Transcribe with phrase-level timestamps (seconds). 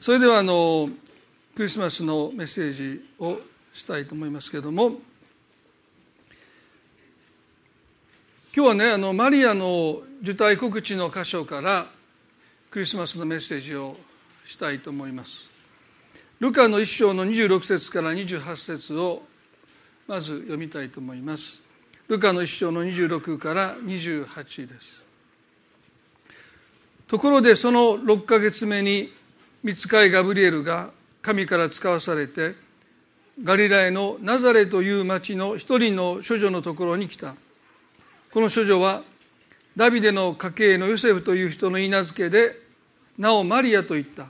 [0.00, 0.88] それではあの
[1.54, 3.38] クリスマスのメッセージを
[3.70, 4.92] したいと思いますけれども
[8.56, 11.86] 今日はねあのマリアの受胎告知の箇所から
[12.70, 13.94] クリスマスのメッセージを
[14.46, 15.50] したいと思います。
[16.38, 19.22] ルカの一章の26節から28節を
[20.08, 21.60] まず読みたいと思います。
[22.08, 25.04] ルカの一章の26から28です。
[27.06, 29.12] ところでその6ヶ月目に
[29.62, 32.54] 見つかいガブリエルが神から使わされて
[33.42, 37.34] ガリラヤのナザレという町の一人の処女のところに来た。
[38.32, 39.02] この処女は
[39.76, 42.56] ダビデの家系のヨセフという人の言い名付けで
[43.18, 44.26] なおマリアと言った。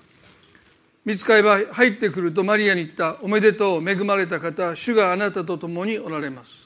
[1.05, 3.17] 見つかいは入ってくるとマリアに言った。
[3.23, 6.60] おめでとう恵まれた方主があなたと共におられます。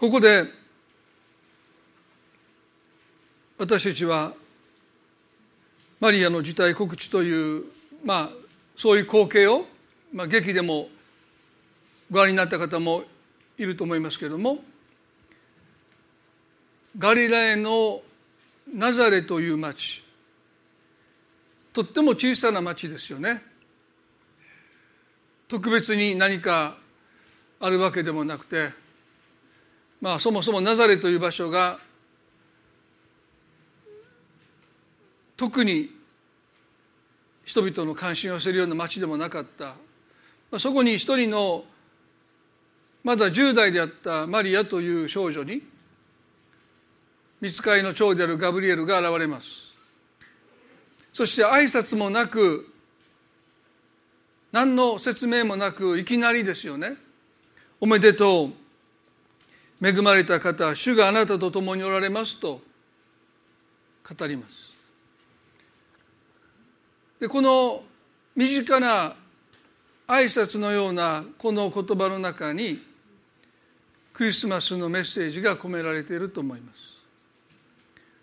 [0.00, 0.46] ここで
[3.58, 4.32] 私たちは
[6.00, 7.64] マリアの辞退告知という
[8.02, 8.30] まあ
[8.76, 9.66] そういう光景を、
[10.14, 10.88] まあ、劇でも
[12.10, 13.02] ご覧になった方も
[13.58, 14.60] いると思いますけれども
[16.98, 18.00] ガリラヤの
[18.74, 20.02] ナザレという町
[21.74, 23.42] とっても小さな町ですよね。
[25.46, 26.78] 特別に何か
[27.60, 28.79] あるわけでもなくて
[30.00, 31.78] まあ、そもそもナザレという場所が
[35.36, 35.90] 特に
[37.44, 39.74] 人々の関心を寄せるような町でもなかった、ま
[40.52, 41.64] あ、そこに一人の
[43.02, 45.62] まだ10代であったマリアという少女に
[47.40, 49.70] 見つかりの長であるガブリエルが現れます。
[51.12, 52.72] そして挨拶もなく
[54.52, 56.96] 何の説明もなくいきなりですよね。
[57.80, 58.59] おめでとう。
[59.82, 62.60] 恵まれた方主があなたと共におられますと
[64.18, 64.70] 語ります。
[67.18, 67.82] でこの
[68.34, 69.14] 身近な
[70.06, 72.82] 挨拶のようなこの言葉の中に
[74.12, 76.98] クリスマスのメッセージが込められていると思います。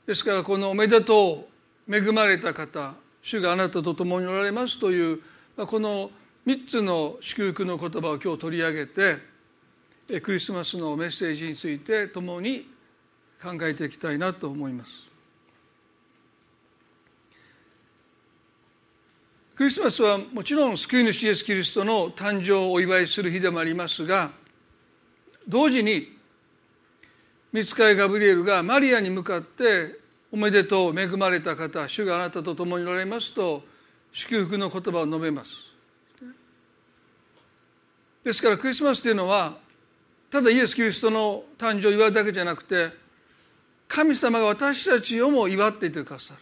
[0.05, 1.47] ですからこの「おめでと
[1.87, 5.21] う恵まれた方主があなたと共におられます」という
[5.55, 6.11] この
[6.45, 9.17] 3つの祝福の言葉を今日取り上げて
[10.21, 12.69] クリスマスのメッセージについて共に
[13.41, 15.09] 考えていきたいなと思います。
[19.53, 24.29] クリスマスはもちろん救い主イエスキリストの誕生をお祝いする日でもありますが
[25.47, 26.15] 同時に
[27.51, 29.99] 見つかいガブリエルがマリアに向かって
[30.31, 33.63] 「おめでとう恵まれた方主があなたと共におられます」と
[34.11, 35.71] 祝福の言葉を述べます。
[38.23, 39.57] ですからクリスマスというのは
[40.29, 42.91] ただイエス・キリストの誕生を祝うだけじゃなくて
[43.87, 46.39] 神様が私たちをも祝っていてくださる。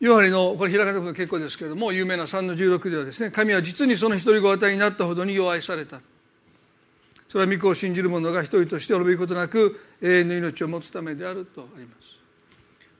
[0.00, 3.30] ヨハネのこれ開かなくても結構ですけれども有名な3の16ではですね。
[3.30, 6.00] 神は実にその一人ご与えになったほどに弱いされた。
[7.28, 12.18] それは御子を信じる者が一人として滅びることなく永遠の命を持つためであるとあります。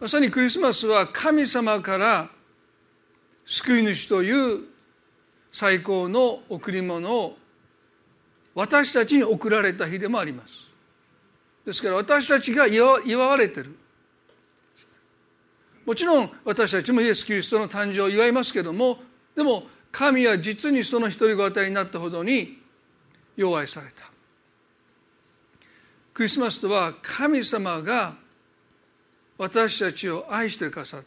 [0.00, 2.30] まさにクリスマスは神様から
[3.44, 4.71] 救い主という
[5.52, 7.36] 最高の贈り物を
[8.54, 10.68] 私たちに贈られた日でもあります。
[11.64, 13.76] ですから私たちが祝われてる。
[15.84, 18.98] もちろん私たちもイエス・キリストの誕生を祝いますけども
[19.34, 22.58] でも神は実にその一人ご与えになったほどに
[23.36, 24.10] 弱愛された。
[26.14, 28.14] クリスマスとは神様が
[29.38, 31.06] 私たちを愛してくださった。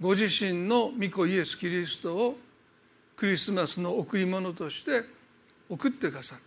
[0.00, 2.38] ご自身の御子イエス・キリストを
[3.16, 5.02] クリスマスの贈り物として
[5.68, 6.44] 送ってくださった。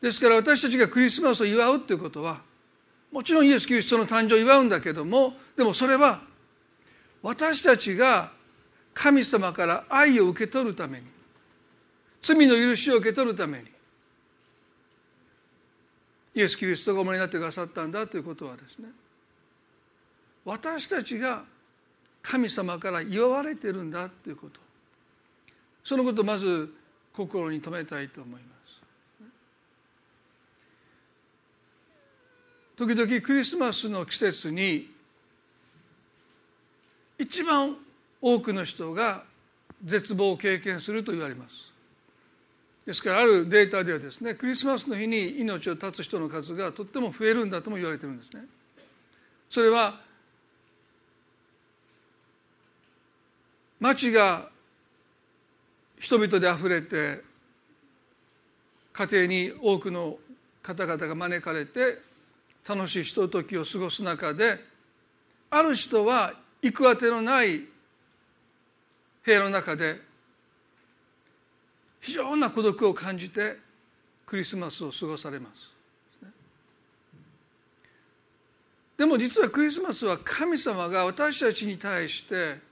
[0.00, 2.40] ですから私たちがクリスマスを祝うということは
[3.10, 6.20] もちろんイエス・キリストの誕生を祝うんだけどもでもそれは
[7.22, 8.30] 私たちが
[8.94, 11.06] 神様から愛を受け取るために
[12.22, 13.64] 罪の許しを受け取るために
[16.34, 18.88] イエス・キリストがお前になってくださったんだということはですね
[20.44, 21.42] 私たちが
[22.22, 24.67] 神様から祝われてるんだということ。
[25.88, 26.70] そのことをまず
[27.16, 28.46] 心に留めたいと思います。
[32.76, 34.90] 時々クリスマスの季節に
[37.18, 37.74] 一番
[38.20, 39.24] 多くの人が
[39.82, 41.72] 絶望を経験すると言われます。
[42.84, 48.44] ですからあるデータではですねクリスマスの日に命を絶つ人の数がとっても増えるんだとも言われてるんですね。
[49.48, 49.98] それは
[53.80, 54.50] 街が
[56.08, 57.20] 人々であふれて
[58.94, 60.16] 家庭に多くの
[60.62, 61.98] 方々が招かれて
[62.66, 64.58] 楽しいひとときを過ごす中で
[65.50, 66.32] ある人は
[66.62, 67.66] 行くあてのない部
[69.30, 70.00] 屋の中で
[72.00, 73.58] 非常な孤独を感じて
[74.24, 75.68] クリスマスを過ごされます。
[78.96, 82.66] でも実はクリスマスは神様が私たちに対して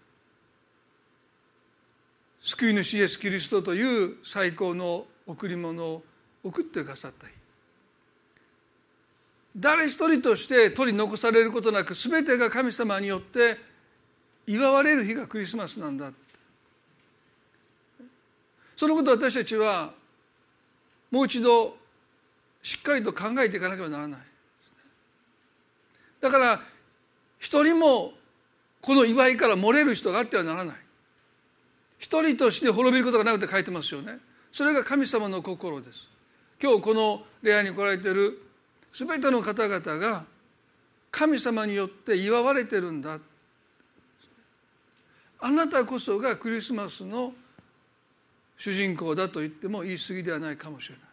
[2.46, 6.04] 救い主イエス・キリストという最高の贈り物を
[6.44, 7.32] 送ってくださった日。
[9.56, 13.58] 誰一人として取り残されることなく全てが神様によって
[14.46, 16.12] 祝われる日がクリスマスなんだ。
[18.76, 19.93] そのことを私たちは
[21.10, 21.76] もう一度
[22.62, 24.20] しっかりと考えていかなければならない。
[26.20, 26.60] だから
[27.40, 28.12] 一人も
[28.81, 30.85] この祝いから漏れる人があってはならない。
[31.98, 34.19] 一人として滅びることがなくて書いてますよね。
[34.52, 36.08] それが神様の心です。
[36.62, 38.43] 今日この礼拝に来られている
[38.93, 40.25] 全ての方々が
[41.10, 43.19] 神様によって祝われてるんだ。
[45.40, 47.32] あなたこそがクリスマスの
[48.56, 51.06] 主人公だと言っても言い過ぎではないかもしれない。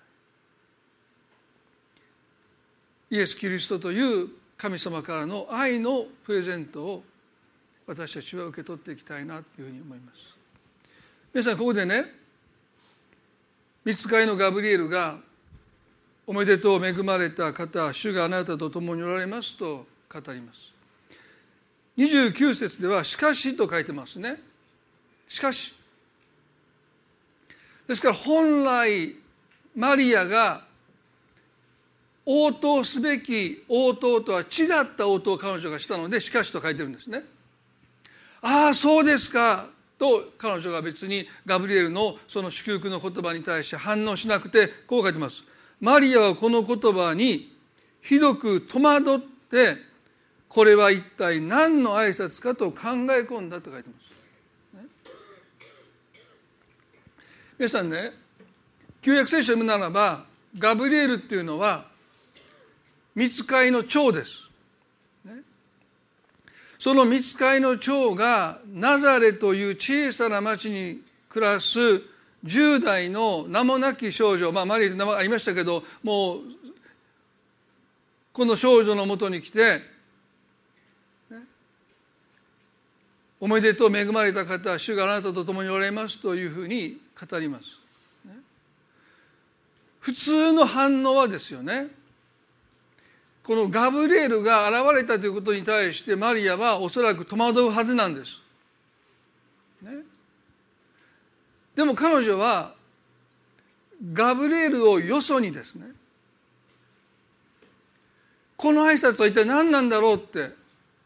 [3.11, 7.03] イエス・キリストという神様からの愛のプレゼントを
[7.85, 10.32] 私たちは受け取っていきたいなというふうに思います。
[11.33, 12.05] 皆さんここでね
[13.83, 15.17] 見つかりのガブリエルが
[16.27, 20.71] おめでとう恵まれた方主があなたと共におられますと語ります。
[21.97, 24.39] 29節では「しかし」と書いてますね。
[25.27, 25.73] しかし。
[27.87, 29.15] ですから本来
[29.75, 30.63] マリアが
[32.27, 37.25] 応答すべき応答とは違った応答を彼女がしたので「しかし」と書いてるんですね。
[38.41, 39.72] ああそうですか。
[40.03, 45.45] と彼女が別にガブリエルのその祝福の言葉に対して反応しなくてこう書いてます。
[45.79, 47.55] マリアはこの言葉に
[48.01, 49.19] ひどく戸惑っ
[49.49, 49.77] て
[50.49, 53.95] これは一体何の挨拶かと考え込んだと書いてま
[54.75, 54.89] す、ね、
[57.57, 58.11] 皆さんね
[59.01, 60.25] 旧約聖書を読むならば
[60.57, 61.85] ガブリエルっていうのは
[63.15, 64.42] 見つかいの長です、
[66.83, 70.99] その見つかいの長がナザレという小さな町に
[71.29, 71.79] 暮らす
[72.43, 76.39] 10代の名もなき少女、まあ、マリーと名前ありましたけどもう
[78.33, 79.81] この少女のもとに来て、
[81.31, 81.37] ね、
[83.39, 87.79] おめでとう恵まれた方主があなたと共におられますというふうに語ります、
[88.27, 88.33] ね、
[90.01, 92.02] 普通の反応はですよね。
[93.43, 98.41] このガブリエルが現れたということに対してマリアはおそらく戸惑うはずなんです。
[99.81, 99.91] ね、
[101.75, 102.73] でも彼女は
[104.13, 105.87] ガブリエルをよそにですね。
[108.55, 110.51] この挨拶は一体何なんだろうって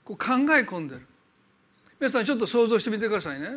[0.05, 1.01] こう考え込んでる。
[1.99, 3.49] 皆さんちょっと想像してみてくださいね。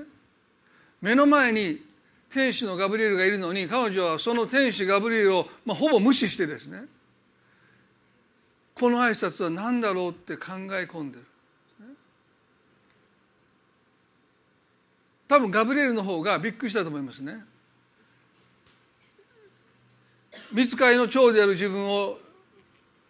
[1.02, 1.82] 目の前に
[2.30, 6.84] 天使のガブリエルがいるのに彼女はその天使ガブリエルを、まあ、ほぼ無視してですね。
[8.80, 11.26] この挨拶は何だろうって考え込んでる。
[15.28, 17.44] 多分ガブリエルの方がびっくりしたと思いますね。
[20.50, 22.18] 見つかりの長である自分を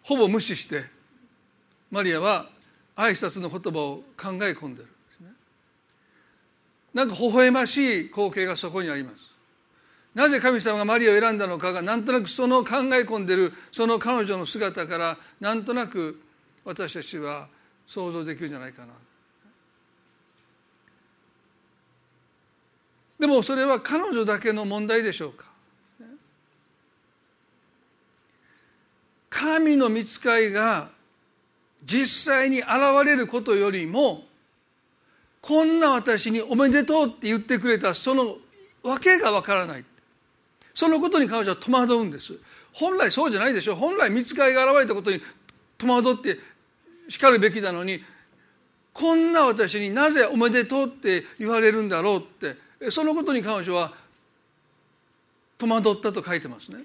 [0.03, 0.83] ほぼ無視して
[1.89, 2.49] マリアは
[2.97, 4.89] 挨拶の言葉を考え込んでる。
[6.93, 9.30] なんか微笑ましい光景がそこにあります。
[10.13, 16.19] なぜ神様がマリアを選んだのかがなんとなくその考え込んでるその彼女の姿からなんとなく
[16.65, 17.47] 私たちは
[17.87, 18.93] 想像できるんじゃないかな。
[23.19, 25.45] でもそれは彼女だけの問題でしょうか。
[29.29, 30.89] 神の見つかいが
[31.83, 32.69] 実際に現
[33.05, 34.25] れることよりも
[35.39, 38.37] こんな私におめでとうって言ってくれたその
[38.83, 39.85] 訳がわからない。
[40.73, 42.33] そのことに彼女は戸惑うんです。
[42.73, 45.21] 本来そうじゃないでしょ本来見つかいが現れたことに
[45.77, 46.39] 戸惑って
[47.09, 48.01] 叱るべきなのに
[48.93, 53.93] こんな私になぜおめでとうって言われるんだろうってそのことに彼女は
[55.57, 56.79] 戸惑ったと書いてますね。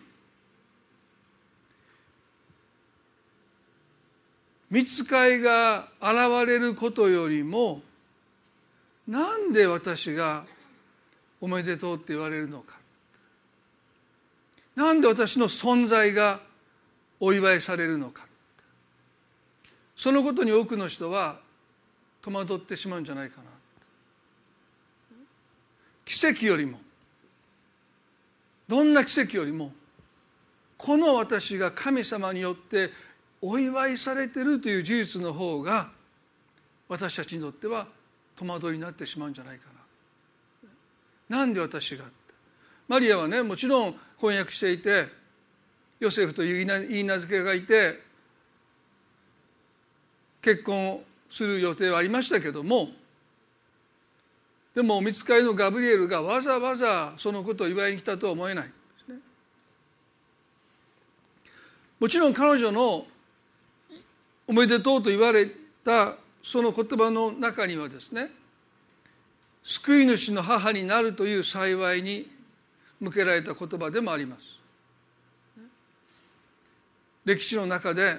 [4.68, 6.14] 見つかいが現
[6.46, 7.82] れることよりも
[9.06, 10.44] なんで私が
[11.40, 12.76] おめでとうって言われるのか。
[14.76, 16.40] なんで私の存在が
[17.18, 18.26] お祝いされるのか
[19.96, 21.40] そのことに多くの人は
[22.22, 23.44] 戸惑ってしまうんじゃないかな
[26.04, 26.78] 奇跡よりも
[28.68, 29.72] どんな奇跡よりも
[30.76, 32.90] この私が神様によって
[33.40, 35.90] お祝いされているという事実の方が
[36.88, 37.86] 私たちにとっては
[38.36, 39.64] 戸惑いになってしまうんじゃないか
[41.28, 41.38] な。
[41.38, 42.04] なんで私が
[42.88, 45.06] マリアはねもちろん翻訳していて
[45.98, 48.00] ヨセフという言い名付けがいて
[50.42, 52.90] 結婚をする予定はありましたけども
[54.74, 58.66] でもお見つかりのガブリエルがわざわざそのことを祝いに来たとは思えない。
[58.66, 59.14] ね
[61.98, 63.06] もちろん彼女の
[64.46, 65.50] おめでとうと言われ
[65.82, 68.30] たその言葉の中にはですね
[69.62, 72.30] 救い主の母になるという幸いに
[73.00, 74.42] 向けられた言葉でもあります。
[77.24, 78.18] 歴史の中で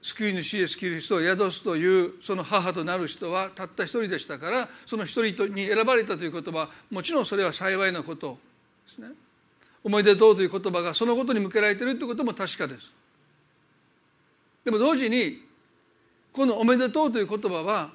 [0.00, 8.38] 救い主イエス・キリストを宿すというその母となる人はたった一人でしたからその一人に選ばれたという言葉もちろんそれは幸いなこと
[8.86, 9.08] ですね。
[9.82, 12.90] おめでとうという言葉がそのことに向けられているということも確かです。
[14.64, 15.42] でも同時に
[16.32, 17.90] この「おめでとう」という言葉は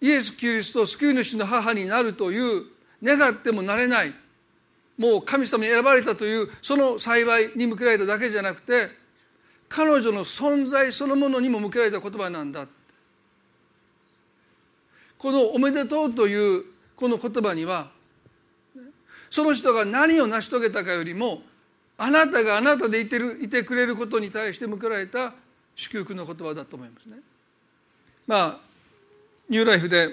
[0.00, 2.66] イエス・キリスト救い主の母になるという
[3.02, 4.14] 願ってもなれない
[4.98, 8.88] もう神様に選ばれたというその幸いに向けられただけじゃなくて
[9.68, 12.66] 彼女の存在そのものにも向けられた言葉なんだ
[15.18, 17.90] この「おめでとう」というこの言葉には
[19.28, 21.42] その人が何を成し遂げたかよりも
[21.98, 25.34] あなたがあなたでいてるいてくれることに対して向けられた
[25.74, 27.16] 祝福の言葉だと思いますね。
[28.26, 28.60] まあ
[29.48, 30.08] ニューライフで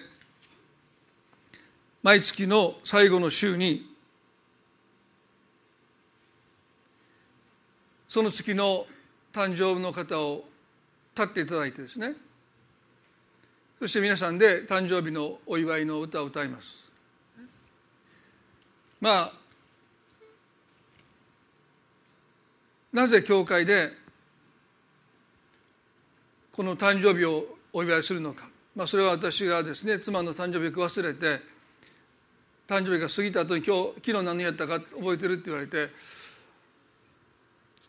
[2.01, 3.92] 毎月の最後の週に
[8.13, 8.85] その月の
[9.33, 10.43] 誕生の方を
[11.15, 12.13] 立っていただいてですね。
[13.79, 16.75] そして皆さんで誕生日のお祝いの歌を歌います。
[19.01, 19.33] まあ
[22.93, 23.91] なぜ教会で
[26.51, 31.41] この誕生日をお祝いするのか、まあ、それは私がですね妻の誕生日を忘れて
[32.67, 35.89] 誕生日が過ぎた後に今日昨日何やったか覚えてるって言われて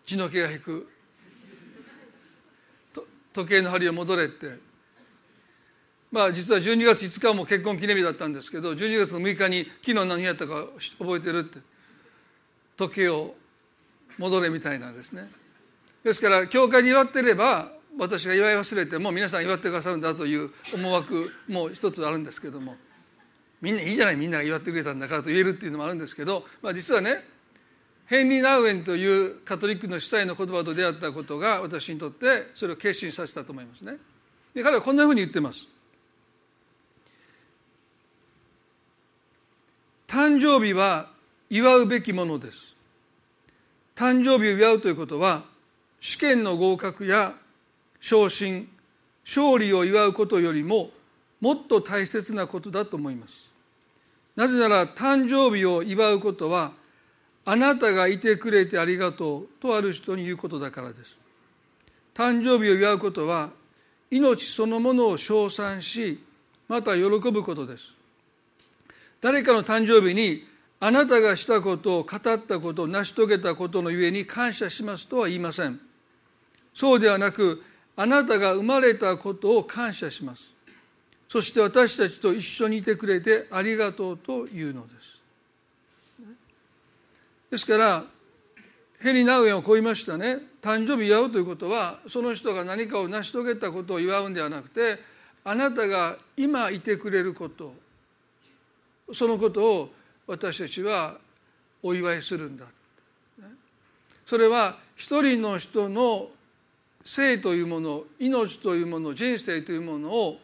[0.06, 0.88] 血の気が引く。
[3.32, 4.58] 時計の針を戻れって。
[6.12, 10.66] まあ実は12月5日も結婚記念日だったんですけど12月の6日に昨日何やったか
[10.99, 11.58] 覚えてるって。
[12.76, 13.34] 時計を
[14.18, 15.28] 戻れみたいなですね。
[16.04, 22.76] ですから教会に祝ってれば私が祝い忘れても皆さん祝ってくださるんだという思惑も一つあるんですけども。
[23.61, 27.25] みんないいじゃないみんなが祝ってくれたんだからと言えるっていうのもあるんですけど、まあ、実はね
[28.06, 33.96] ヘンリー・ナウエンというカトリックの主催の言葉と出会ったことが私にとってそれを決心させたと思いますね。
[34.54, 35.68] で彼はこんなふうに言ってます。
[40.06, 41.08] 誕生日は
[41.49, 42.76] 祝うべきものです。
[43.96, 45.42] 誕生日を祝うということは
[46.00, 47.34] 試験の合格や
[48.00, 48.68] 昇進
[49.25, 50.90] 勝利を祝うことよりも
[51.40, 53.50] もっと大切なことだと思います。
[54.37, 56.73] なぜなら誕生日を祝うことは
[57.46, 61.16] あなたがいてくれてありがとうとある人に言うことだからです。
[62.14, 63.50] 誕生日を祝うことは
[64.10, 66.22] 命そのものを称賛し
[66.68, 67.94] また喜ぶことです。
[69.20, 70.46] 誰かの誕生日に
[70.80, 75.80] あなたがしたことを語ったこと成し遂げたことのゆえに感謝しますとは言いません。
[76.74, 77.62] そうではなく
[77.96, 80.52] あなたが生まれたことを感謝します。
[81.28, 85.13] そして私たちと一緒にいてくれてありがとうというのです。
[87.54, 88.04] ですから
[89.00, 90.38] ヘリ・ナウエンをこう言いましたね。
[90.61, 94.99] 誕生日祝うということはその人が何かを成し遂げたことを祝うんではなくて
[95.44, 97.73] あなたが今いてくれること
[99.12, 99.90] そのことを
[100.26, 101.16] 私たちは
[101.80, 102.64] お祝いするんだ。
[104.26, 106.30] それは一人の人の
[107.04, 110.40] 生というもの命というもの人生というものを、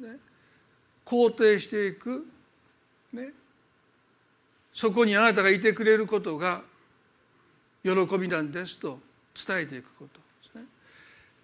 [0.00, 0.16] ね、
[1.04, 2.26] 肯定していく、
[4.78, 6.62] そこにあなたがいてくれることが
[7.82, 9.00] 喜びなんですと
[9.34, 10.62] 伝えていくことですね。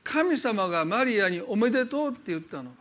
[0.04, 2.68] 神様がマリアにおめでとうって言ったの。
[2.68, 2.76] は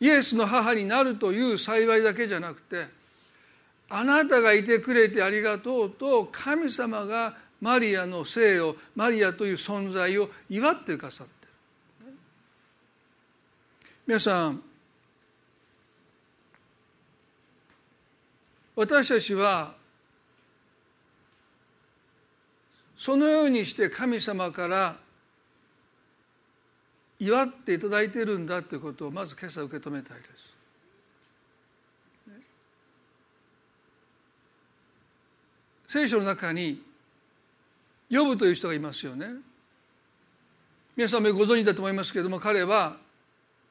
[0.00, 2.86] イエスの母になるという幸いだけじゃなくて
[3.90, 11.46] あなたがいてくれてありがとうと神様がマリアの生をマリアという存在を祝ってくださって
[12.06, 12.12] る。
[14.06, 14.62] 皆さん
[18.78, 19.74] 私たちは
[22.96, 24.96] そのようにして神様から
[27.18, 30.48] 祝っていただいているんだということをまず今朝受け止めたいです。
[35.88, 36.80] 聖書の中に
[38.08, 39.26] ヨブという人がいますよね
[40.94, 42.98] 皆さんもご存知だと思いますけれども彼は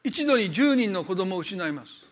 [0.03, 2.06] 一度に10人の子供を失います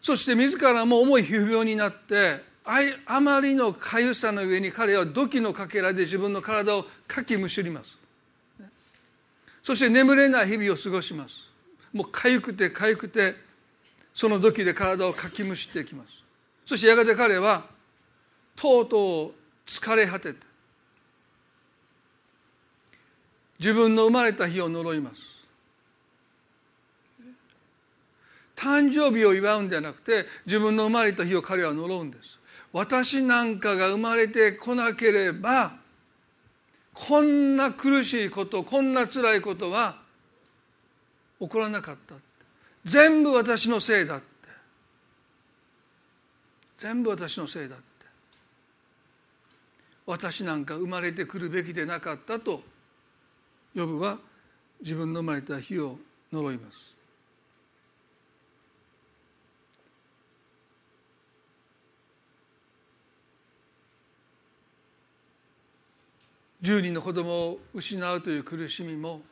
[0.00, 2.40] そして自らも重い皮膚病になって
[3.06, 7.98] あまりのかゆさの上に彼は土器のかけらで自分の体をかきむしります。
[9.62, 11.48] そして眠れない日々を過ごします。
[11.92, 13.34] もうかゆくてかゆくて
[14.14, 16.10] その土器で体をかきむしっていきます。
[16.64, 17.64] そしてやがて彼は
[18.56, 19.32] とうとう
[19.66, 20.46] 疲れ果てて
[23.58, 25.39] 自分の生まれた日を呪います。
[28.60, 32.38] 誕生日を祝うんではなくて自分の生まれた日を彼は呪うんです。
[32.74, 35.72] 私なんかが生まれてこなければ
[36.92, 39.96] こんな苦しいことこんな辛いことは
[41.40, 42.16] 起こらなかった。
[42.84, 44.26] 全部私のせいだって。
[46.78, 47.84] 全部私のせいだって。
[50.04, 52.62] 私なんか生まれてくるべきでなかったと
[53.74, 54.18] 呼ぶは
[54.82, 55.98] 自分の生まれた日を
[56.30, 56.99] 呪います。
[66.62, 69.22] 10人の子供を失うという苦しみも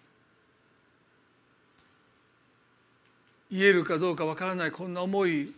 [3.50, 5.52] 言えるかどうかわからないこんな重い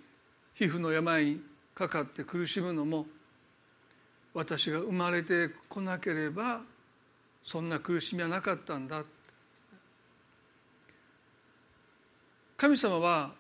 [0.55, 1.41] 皮膚の病に
[1.75, 3.07] かかって苦しむのも
[4.35, 6.61] 私が生まれてこなければ
[7.45, 9.03] そんな苦しみはなかったんだ。
[12.57, 13.33] 神様は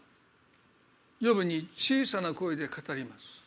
[1.20, 3.39] ヨブに小さな声で語ります。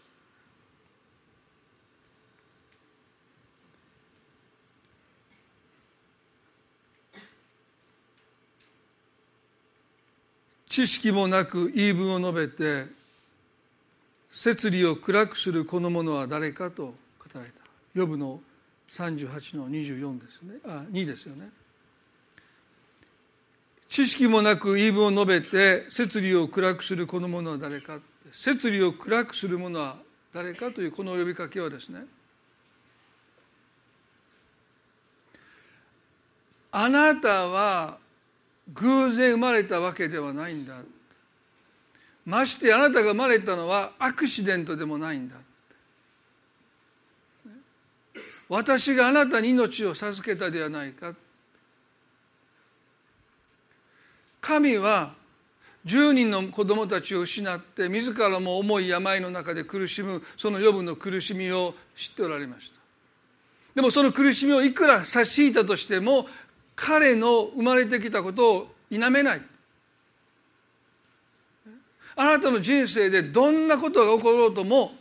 [10.74, 12.88] 知識もなく言い分を述べて
[14.28, 16.96] 摂理を暗くするこの者は誰かと語
[17.36, 17.64] られた。
[17.94, 18.40] ヨブの
[18.90, 20.56] 38の24ですね。
[20.66, 21.52] あ2ですよね。
[23.88, 28.00] 知識もなく言い分を述べて摂理を暗くするこの者は誰か。
[28.32, 29.98] 摂理を暗くする者は
[30.34, 32.00] 誰かというこの呼びかけはですね。
[36.72, 38.00] あなたは
[38.72, 40.76] 偶然生まれたわけではないんだ。
[42.26, 45.36] ましてあなたが生まれたのはアクシデントでもないんだ。
[48.48, 51.14] 私があなたに命を授けたではないか。
[54.40, 55.14] 神は
[55.86, 62.80] 10人の子供たちを失って自らも重い病の中で苦しむその予部の苦しみを知っておられました。
[63.76, 66.28] でもその苦しみをいくら差し引いたとしても
[66.76, 69.42] 彼の生まれてきたことを否めない。
[72.16, 74.92] あなたの人生でどんなことが起ころうとも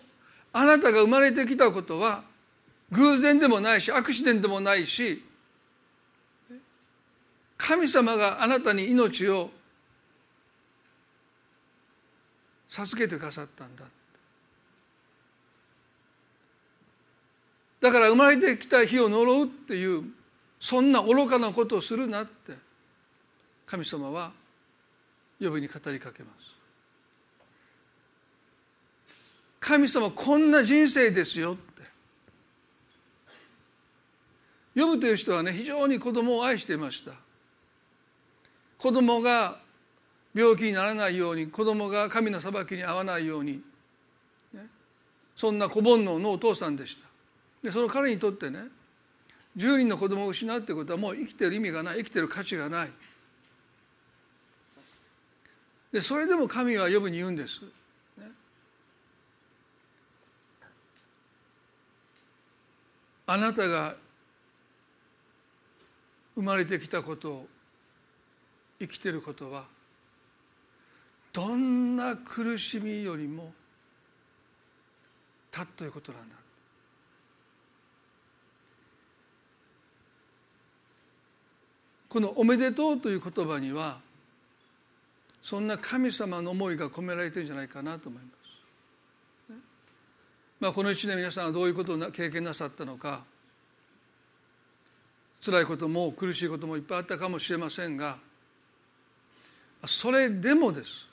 [0.53, 2.23] あなたが生まれてきたことは
[2.91, 5.23] 偶然でもないしアクシデントでもないし
[7.59, 9.51] 神様があなたに命を
[12.69, 13.85] 授けてくださったんだ。
[17.81, 20.05] だから生まれてきた日を呪うっていう
[20.63, 22.53] そんな愚かなことをするなって
[23.67, 24.31] 神様は
[25.41, 26.53] 呼びに語りかけます。
[29.59, 31.83] 神様こんな人生ですよって。
[34.81, 37.11] 呼ぶという人はね非常に子供を愛していました。
[38.79, 39.59] 子供が
[40.33, 43.61] 病気にならないように子供が神の裁きに遭わないように、
[44.55, 44.67] ね、
[45.35, 47.09] そんな子煩悩のお父さんでした。
[47.65, 48.61] でその彼にとってね
[49.57, 52.91] 10人の子供を失うってことはもう生きてる意味がない生きてる価値がない。
[55.93, 57.61] でそれでも神は呼ぶに言うんです、
[58.17, 58.31] ね、
[63.27, 63.95] あなたが
[66.35, 67.47] 生まれてきたこと
[68.81, 69.65] 生きてることは
[71.33, 73.53] どんな苦しみよりも
[75.51, 76.42] たっということなんだ。
[82.13, 83.99] この「おめでとう」という言葉には
[85.43, 88.29] そんな神様の思いが込められてるんじゃないかなと思いま
[89.49, 89.59] す。
[90.61, 93.25] まあ、この1年皆さんはどういうことを経験なさったのか
[95.43, 98.19] 辛いことも苦しいこともいっぱいあったかもしれませんが
[99.87, 101.07] それでもです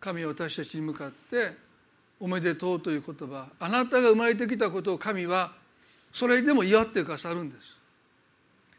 [0.00, 1.52] 神は私たちに向かって
[2.18, 5.52] 「おめでとう」という言葉あなたが生まれてきたことを神は
[6.10, 7.73] それでも祝ってくださるんです。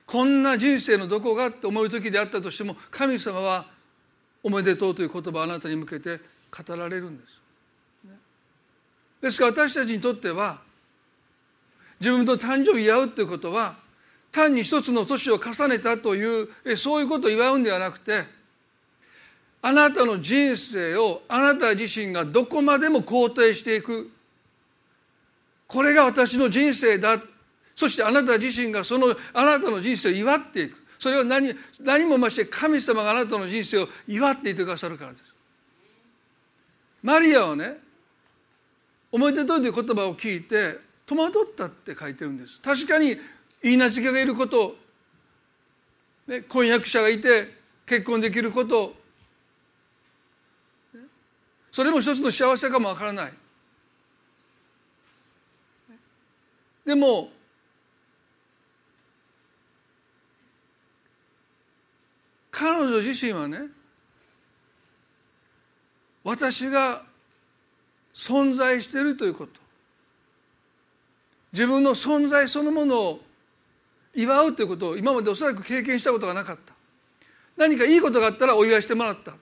[0.06, 3.66] こんな人生のどこがって思う時であったとしても神様は
[4.44, 6.20] おめでとうという言葉をあなたに向けて
[6.52, 7.36] 語られるんです。
[9.22, 10.60] ですから私たちにとっては
[12.00, 13.76] 自分の誕生日祝うということは
[14.32, 18.26] 単に一つの年を重ねたというそういうことを祝うんではなくて
[19.62, 24.12] あなたの人生をあなた自身がどこまでも肯定していく
[25.68, 27.18] これが私の人生だ
[27.76, 30.78] そしてあなた自身がそのあなたの人生を祝っていく。
[30.98, 35.24] それは何何も増して神様があなたの人生を祝っていてくださるからです。
[37.04, 37.78] マリアはね
[39.12, 42.60] おめでとうという言葉を聞いて戸惑ったって書いてるんです。
[42.62, 43.18] 確かに
[43.62, 44.76] 言い名付けがいること、
[46.28, 47.54] ね、婚約者がいて
[47.86, 48.96] 結婚できること。
[51.72, 53.34] それも一つの幸せかもわからない。
[56.86, 57.35] でも
[62.58, 63.64] 彼女自身はね
[66.24, 67.04] 私が
[68.14, 69.52] 存在しているということ。
[71.52, 73.20] 自分の存在そのものを
[74.14, 76.74] 祝うということを今までおそらく経験したことがなかった。
[77.58, 79.34] 何かいいことがあったらお祝いしてもらった。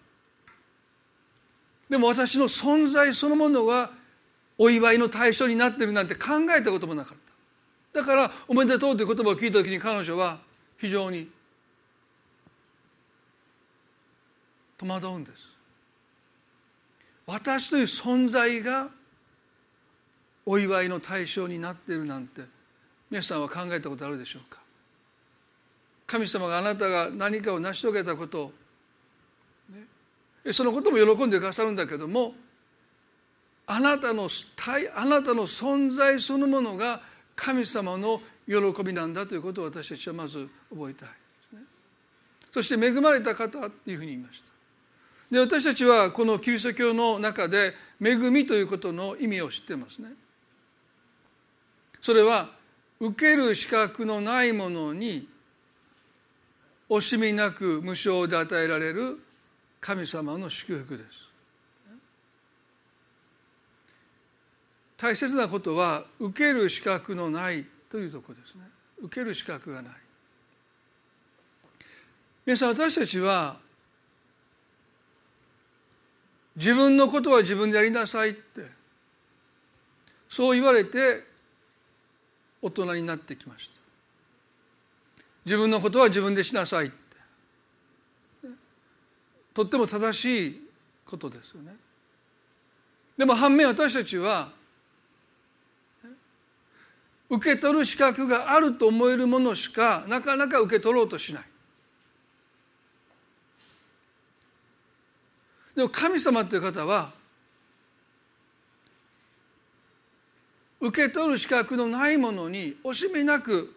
[1.89, 3.91] でも私の存在そのものが
[4.57, 7.17] お祝いの対象になってるなんて考えたこともなかっ
[7.93, 7.99] た。
[7.99, 10.39] だから「おめでとう」という言葉を聞いた時に彼女は
[10.79, 11.29] 非常に
[14.77, 15.47] 戸惑うんです。
[17.25, 18.89] 私という存在が
[20.45, 22.41] お祝いの対象になっているなんて
[23.09, 24.59] 皆さんは考えたことあるでしょうか？
[26.05, 28.51] 神様があなたが何かを成し遂げたことを、
[30.45, 32.35] ね、そのことも喜んでくださるんだけども
[33.65, 34.27] あなたの
[34.95, 37.01] あなたの存在そのものが
[37.35, 41.09] 神様の喜びなんだということを私たちはまず覚えたい
[41.53, 41.63] ね。
[42.53, 44.52] そして恵まれた方っていうふうに言いました。
[45.33, 50.09] で私たちはこのキリスト教の中で恵みということの意味を知ってますね。
[51.99, 52.51] それは
[52.99, 55.27] 受ける資格のないものに
[56.87, 59.21] 惜しみなく無償で与えられる
[59.81, 61.23] 神様の祝福です。
[64.97, 68.61] 大切なことは受ける資格のないというとこですね。
[69.01, 69.93] 受ける資格がない。
[72.45, 73.62] 皆さん私たちは
[76.55, 78.83] 自分のことは自分でやりなさいって。
[80.29, 81.23] そう言われて
[82.61, 83.75] 大人になってきました。
[85.45, 86.95] 自分のことは自分でしなさいって。
[89.53, 90.69] とっても正しい
[91.05, 91.75] ことですよね。
[93.17, 94.51] でも反面私たちは
[97.29, 101.43] 受け取る資格があると思えるものしかなかなか受け取ろうとしない。
[105.75, 107.11] でも神様という方は
[110.79, 113.73] 受け取る資格のないものに惜しみなく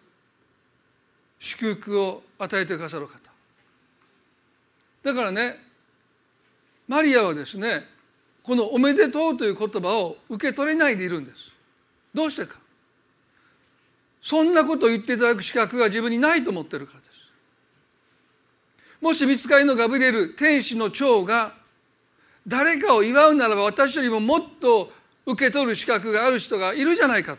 [1.39, 3.19] 祝福を与えてくださる方。
[5.03, 5.57] だからね
[6.87, 7.85] マリアはですね
[8.43, 11.51] この「おめでとう」という言葉を受け取れないでいるんです。
[12.13, 12.57] どうしてか。
[14.21, 17.11] そんなことを言っていただく資格が自分にないと思ってるからです。
[18.99, 21.55] もし見つかりのガブリエル天使の長が
[22.47, 24.91] 誰かを祝うならば私よりももっと
[25.25, 27.37] 受け取る資格がある人がいるじゃないかっ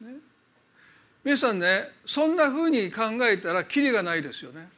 [0.00, 0.14] て、ね、
[1.24, 4.68] 皆さんねそんなふうに考えたらきりがないですよね。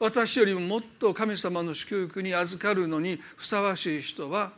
[0.00, 4.52] 私よりももっと神様の祝福に預かるのにふさわしい人は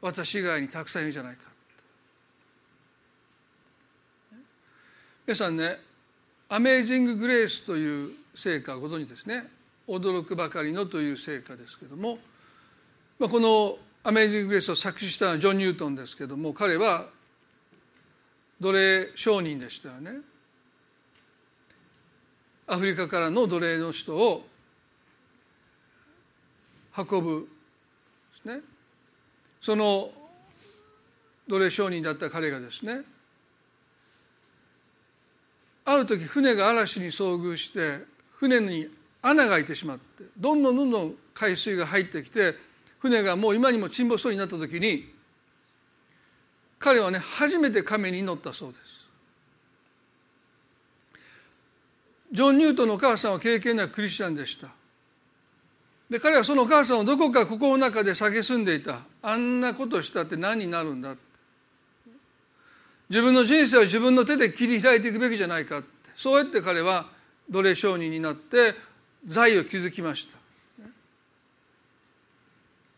[0.00, 1.42] 私以外にたくさんいるじゃないか
[5.26, 5.78] 皆さんね
[6.48, 9.48] アメージング・グレースという成果ご存知ですね。
[9.88, 12.18] 驚くばかりのという成果ですけども、
[13.18, 17.06] まあ、このアメージング・グレースを作詞したのはジョン・ニュートンですけども彼は
[18.60, 20.12] 奴隷商人でしたよね。
[22.68, 24.46] アフリカからの奴隷の人を
[26.96, 27.48] 運ぶ
[28.34, 28.60] ですね。
[29.60, 30.10] その
[31.48, 33.02] 奴隷商人だった彼がですね
[35.86, 38.00] ある時船が嵐に遭遇して
[38.38, 38.88] 船に
[39.22, 42.56] 穴が開いてしまってどんどんどんどん海水が入ってきて
[42.98, 45.08] 船がもう今にも沈没そうになった時に
[46.78, 48.82] 彼はね初めて亀に乗ったそうです。
[52.32, 54.68] ジョン・ニュートンのお母さんは経験なクリスチャンでした。
[56.10, 59.00] で彼はそのお母さんをどこか心の中で蔑んでいた。
[59.22, 61.16] あんなことしたって何になるんだ
[63.08, 65.88] 自分の人生は自分の手で切り開いていくべきじゃないかって。
[66.16, 67.06] そうやって彼は
[67.50, 68.74] 奴隷商人になって
[69.26, 70.36] 財を築きました。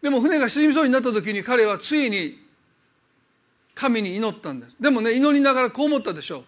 [0.03, 2.39] ででも船が沈みそうになった時に彼はついに
[3.75, 4.77] 神に祈ったんです。
[4.81, 6.45] でもね祈りながらこう思ったでしょう。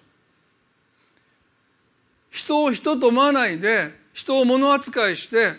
[2.30, 5.52] 人を人と思わないで人を物扱いして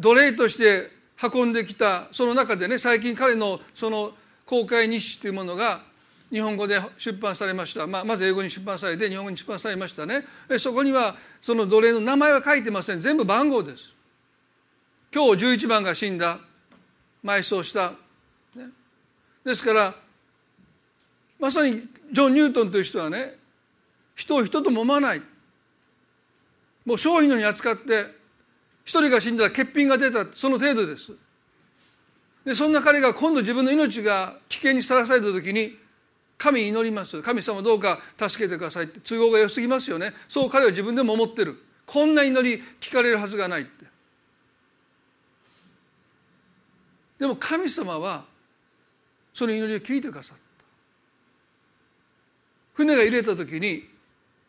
[0.00, 0.90] 奴隷として
[1.22, 4.12] 運んできたその中でね最近彼のその
[4.46, 5.82] 公開日誌というものが
[6.32, 10.24] 日本語で出版されました、まあ、まず英語に出版されて日本語に出版されましたね。
[10.58, 13.00] そこにはその奴隷の名前は書いてません。
[13.00, 13.90] 全部番号です。
[15.14, 16.38] 今日11番が死んだ。
[17.22, 17.92] 埋葬した、
[18.56, 18.66] ね、
[19.44, 19.94] ですから
[21.38, 23.36] まさにジョン・ニュートンという人はね
[24.16, 25.22] 人を人とも思わない。
[26.86, 28.06] もう商品のように扱って
[28.84, 30.26] 一人が死んだら欠品が出た。
[30.32, 31.12] その程度です。
[32.46, 35.81] でそんな彼が今度自分の命が危険にさらされた時に
[36.42, 37.22] 神に祈ります。
[37.22, 38.98] 神様どうか助けてくださいって。
[38.98, 40.12] 都合が良すぎますよね。
[40.28, 41.62] そう彼は自分でも思ってる。
[41.86, 43.86] こんな祈り聞かれるはずがないって。
[47.20, 48.24] でも神様は
[49.32, 50.64] その祈りを聞いてくださった。
[52.74, 53.88] 船が入れた時に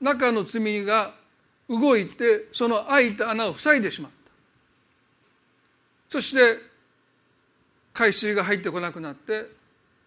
[0.02, 1.14] 中の積み荷が
[1.70, 4.32] 動いてその開いた穴を塞いでしまった。
[6.10, 6.58] そして
[7.94, 9.46] 海水が入ってこなくなって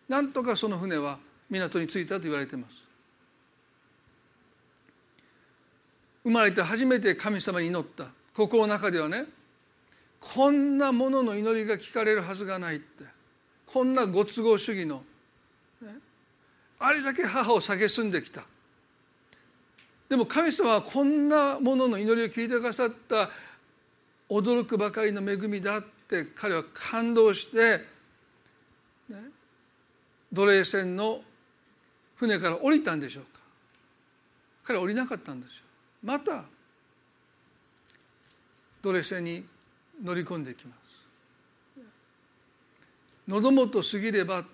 [0.09, 2.75] なんとかその船は港に着いたと言われています。
[6.25, 8.07] 生まれて初めて神様に祈った。
[8.35, 9.25] 心の中ではね
[10.21, 13.05] こんなものの祈りが聞かれるはずがないって。
[13.67, 15.03] こんなご都合主義の、
[15.83, 15.95] ね、
[16.79, 18.45] あれだけ母を蔑んできた。
[20.09, 23.31] でも神様はこんなものの祈りを聞いてくださった。
[24.29, 26.25] 驚くばかりの恵みだって。
[26.37, 27.81] 彼は感動して、
[29.09, 29.17] ね、
[30.33, 31.21] 奴隷船の
[32.17, 33.31] 船から降りたんでしょうか。
[34.65, 35.63] 彼は降りなかったんですよ
[36.03, 36.45] また
[38.83, 39.45] 奴隷船に
[40.03, 40.79] 乗り込んでいきます。
[43.29, 44.45] 喉元過ぎれば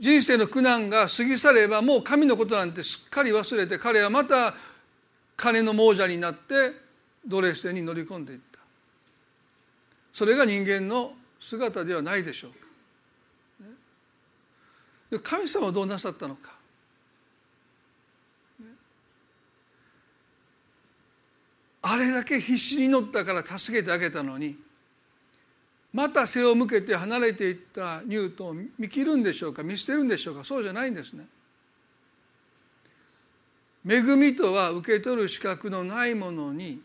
[0.00, 4.54] 人生の苦難が過ぎ去ればもう神のことなんてすっかり忘れて彼はまた
[5.36, 6.72] 金の亡者になって
[7.26, 8.58] 奴隷船に乗り込んでいった。
[10.12, 12.50] それが人間の姿ではないでしょう。
[15.20, 16.52] 神様はどうなさったのか
[21.82, 24.56] あれだけ必死に乗ったから助けてあげたのに
[25.92, 31.26] また背を向けて離れていったニュートンを見切るんでしょうか見捨てるんでしょうかそうじゃないんですね。
[33.86, 36.80] 恵みとは受け取る資格のないものに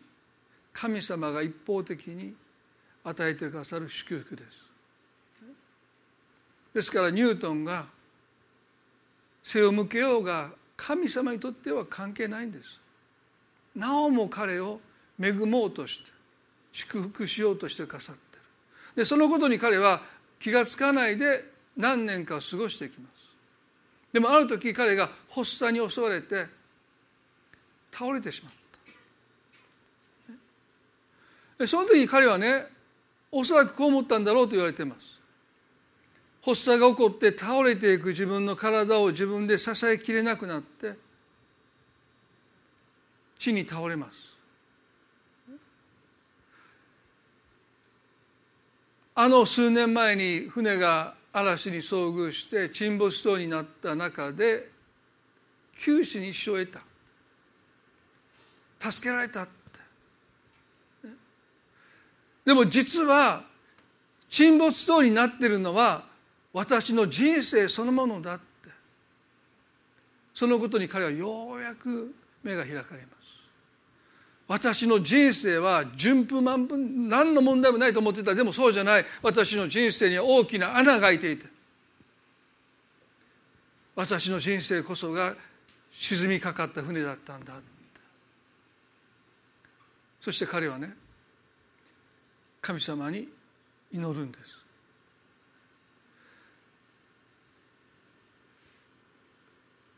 [0.73, 2.33] 神様が一方的に
[3.03, 4.65] 与えてくださる祝福です。
[6.73, 7.85] ですからニュートンが
[9.47, 12.77] 背を向けようが神様にとっては関係ないんです。
[13.73, 14.81] なおも彼を
[15.17, 16.11] 恵もうとして
[16.73, 18.41] 祝福しようとしてくださってる。
[18.97, 20.01] でそのことに彼は
[20.37, 21.45] 気が付かないで
[21.77, 23.13] 何年か過ごしていきます。
[24.11, 26.45] でもある時彼が発作に襲われて
[27.89, 28.51] 倒れてしまっ
[31.57, 31.67] た。
[31.67, 32.65] その時彼はね
[33.31, 35.17] おそらくこう思ったんだろうと言われています。
[36.47, 40.93] 発作が起こって倒れていく自分の体を自分で支えきれなくなって
[43.37, 44.33] 地に倒れます。
[49.13, 54.69] あの数年前に船が嵐に遭遇して沈没しそうになった中で
[55.77, 56.79] 九死に一生を得
[58.79, 58.89] た。
[58.89, 59.51] 助けられたって。
[62.45, 63.43] でも実は
[64.29, 66.06] 沈没そうになってるのは
[66.57, 68.43] 私の人生そのものだって。
[70.33, 73.27] そのことに彼はようやく目が開かれます。
[74.47, 78.33] 私の人生は順風満帆何の問題もないと思ってた。
[78.33, 79.05] でもそうじゃない。
[79.21, 81.45] 私の人生には大きな穴が開いていて。
[83.95, 85.35] 私の人生こそが
[85.91, 87.53] 沈みかかった船だったんだ
[90.21, 90.95] そして彼はね
[92.61, 93.27] 神様に
[93.91, 94.66] 祈るんです。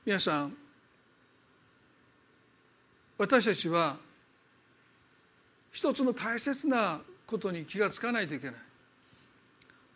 [0.10, 0.58] 皆さん
[3.20, 3.96] 私たちは
[5.72, 8.56] 一つの大切なことに気がつかないといけない。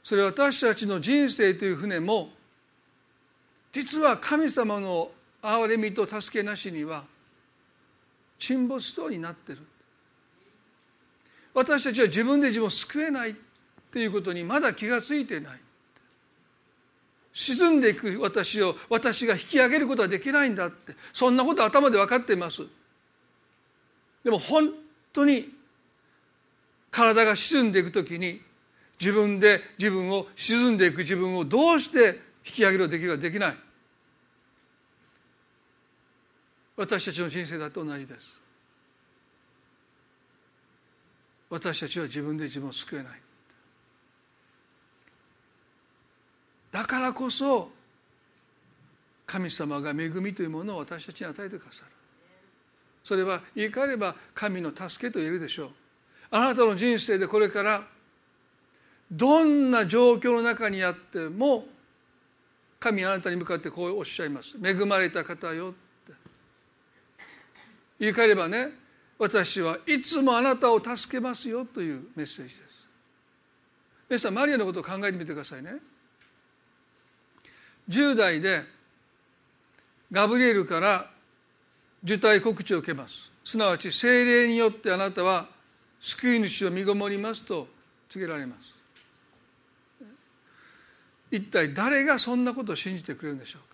[0.04, 2.30] それは私たちの人生という船も
[3.72, 5.10] 実は神様の
[5.42, 7.06] 憐れみと助けなしには
[8.38, 9.62] 沈没等になってる。
[11.56, 13.34] 私たちは自分で自分を救えないっ
[13.92, 15.63] ていうことにまだ気が付いてない。
[17.34, 20.96] 沈んでいく私を私が引き上げることはできないんだって。
[21.12, 22.64] そんなこと頭で分かっています。
[24.24, 24.72] でも本
[25.12, 25.52] 当に
[26.92, 28.40] 体が沈んでいく時に
[29.00, 33.58] 自分で自分を沈んでいく自分をどうして引き上げるできるかできない。
[36.76, 38.38] 私たちの人生だと同じです。
[41.50, 43.23] 私たちは自分で自分を救えない。
[46.74, 47.72] だからこそ
[49.28, 51.92] 神様が恵みというものを私たちに与えてくださる。
[53.04, 55.70] それは言い換えれば神の助けと言えるでしょう。
[56.32, 57.84] あなたの人生でこれから
[59.12, 61.66] どんな状況の中にあっても
[62.80, 64.58] 神あなたに向かってこうおっしゃいます。
[64.62, 66.14] 恵まれた方よって。
[68.00, 68.70] 言い換えればね
[69.20, 72.88] 私はいつもあなたを助けますよというメッセージです。
[74.10, 75.93] 皆さんマリアのことを考えてみてくださいね。
[77.90, 78.64] 10代で
[80.12, 81.10] ガブリエルから
[82.04, 83.32] 受胎告知を受けます。
[83.44, 85.48] すなわち精霊によってあなたは
[86.00, 87.68] 救い主を身ごもりますと
[88.10, 88.74] 告げられます。
[91.32, 93.74] 一体誰がそんなことを信じてくれるんでしょうか。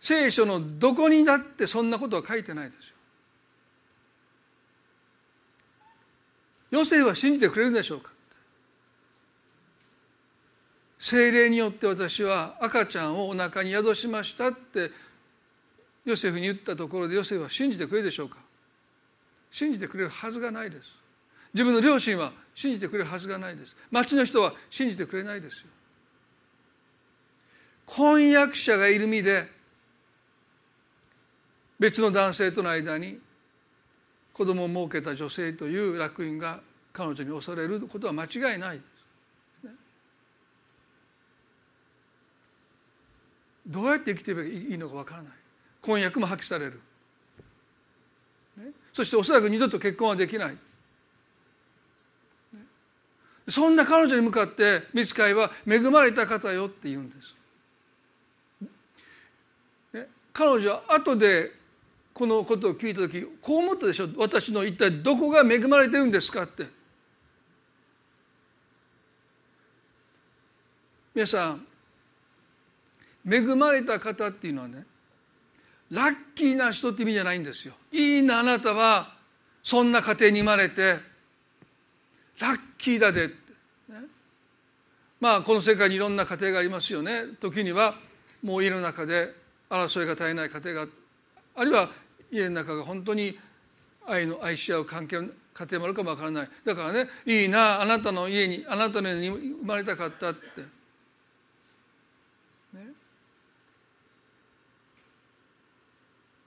[0.00, 2.94] 聖書のどこにだってそんなことは書いてないですよ。
[6.72, 8.10] ヨセフは信じてくれるんでしょうか。
[11.02, 14.92] 精霊によって私は赤ちゃんをお腹に宿しましたって
[16.04, 18.36] ヨセフに言ったところでヨセフは信じてくれるでしょうか？
[19.50, 20.94] 信じてくれるはずがないです。
[21.54, 23.74] 自分の両親は信じてくれるはずがないです。
[23.90, 25.66] 町の人は信じてくれないですよ。
[27.84, 29.48] 婚約者がいる身で
[31.80, 33.18] 別の男性との間に
[34.32, 36.60] 子供を設けた女性という楽園が
[36.92, 38.80] 彼女に恐れることは間違いない。
[43.66, 45.32] どうやって生きていいいのかわからない。
[45.82, 46.80] 婚約も破棄される、
[48.56, 50.56] ね、そしておそらく二度と結婚はできない、ね、
[53.48, 57.34] そんな彼女に向かって見つかいは恵まれた方よって言うんです、
[59.92, 61.50] ね、彼女は後で
[62.14, 66.66] このことを聞いた時こう思ったでしょ私の一体どこが恵まれてるんですかって。
[71.14, 71.66] 皆さん
[73.28, 74.84] 恵まれた方っていうのはね
[75.90, 77.74] ラッキーな人って意味じゃないんですよ。
[77.92, 79.14] いいなあなたは
[79.62, 80.98] そんな家庭に生まれて
[82.38, 83.34] ラッキーだでって、
[83.92, 83.98] ね、
[85.20, 87.24] まあこの世界にいろんな家庭がありますよね。
[87.38, 87.94] 時には
[88.42, 89.34] もう家の中で
[89.68, 90.92] 争いが絶えない家庭が
[91.56, 91.90] あるいは
[92.30, 93.38] 家の中が本当に
[94.06, 96.48] 愛の愛し合う関係の家庭もあるかもわからない。
[96.64, 100.81] だからねいいなあなたの家にあなたの家に生まれたかったって。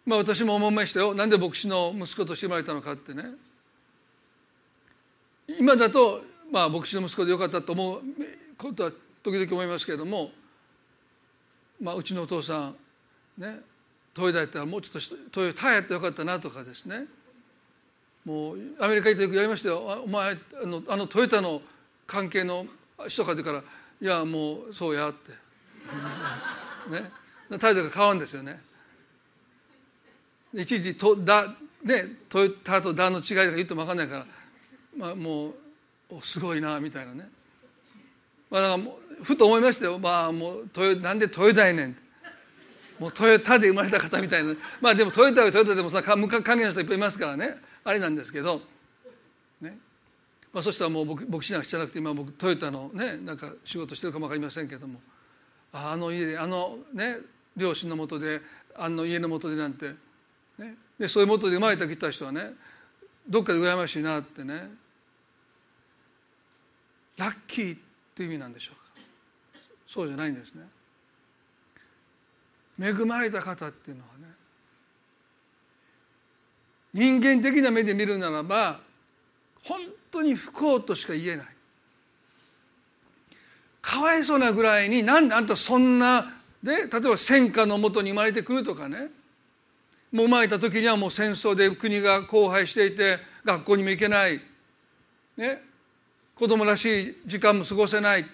[0.05, 1.13] まあ私も思いましたよ。
[1.13, 3.23] なんで牧師の息子として生まれたのかってね。
[5.59, 8.01] 今だとまあ牧師の息子でよかったと思う
[8.57, 8.91] ことは
[9.23, 10.31] 時々思いますけれども
[11.81, 12.75] まあうちのお父さん
[13.37, 13.59] ね
[14.13, 17.05] トヨタやったらもうちょっとトヨタやったらよかったなとかですね。
[18.23, 20.03] もうアメリカ行ってよくやりましたよ。
[20.03, 21.61] お前あのあのトヨタの
[22.07, 22.65] 関係の
[23.07, 23.63] 人かってから
[24.01, 25.31] いやもうそうやって。
[26.91, 27.11] ね。
[27.59, 28.59] 態度が変わるんですよね。
[30.55, 31.47] 一時とだ、
[31.83, 34.25] ね、トヨタとダの違いとか言っても分かんないから、
[34.97, 35.53] まあ、もう
[36.21, 37.29] すごいなみたいなね、
[38.49, 42.05] まあ、だからもうふと思いましたよ、まあ、もうトヨなんでトヨタやねんって。
[42.99, 44.55] もうトヨタで生まれた方みたいな。
[44.79, 47.57] まあでもトヨタはトヨタでもさ無関係の人いっぱいいますからね。
[47.83, 48.61] あれなんですけど、
[49.61, 49.77] ね。
[50.53, 55.01] まあ、そしたらもう僕牧師なんかしてなくて今僕トヨタのねなんか仕事してるかも分かりませんけども。
[55.73, 57.17] あの家であのね
[57.57, 58.39] 両親のもとで
[58.77, 60.04] あの家のもとでなんて。
[60.57, 62.53] ね、でそういうもとで生まれてきた人はね
[63.27, 64.69] どっかで羨ましいなってね。
[67.17, 67.79] ラッキーっ
[68.13, 68.81] ていう意味なんでしょうか。
[69.87, 70.63] そうじゃないんですね。
[72.80, 74.34] 恵まれた方っていうのはね。
[76.93, 78.80] 人間的な目で見るならば
[79.63, 79.80] 本
[80.11, 81.47] 当に不幸としか言えない。
[83.82, 89.09] かわいそうなぐらいになんであんたそんなで例えば戦火のもとに生まれてくるとかね。
[90.16, 94.39] もう生まれた時にはもう戦争で国が荒廃していて学校にも行けない、
[95.36, 95.61] ね、
[96.34, 98.26] 子供らしい時間も過ごせない。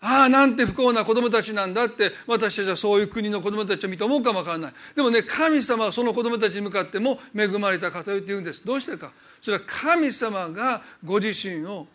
[0.00, 4.72] ああなんて不幸な子供たちなんだって私たちはそういう国の子供たちを見て思うかもわからない。
[4.94, 8.64] でもね神様はその子供たちに向かっても恵まれた方よって言うんです。
[8.64, 9.10] どうしてか。
[9.40, 11.88] それは神様がご自身を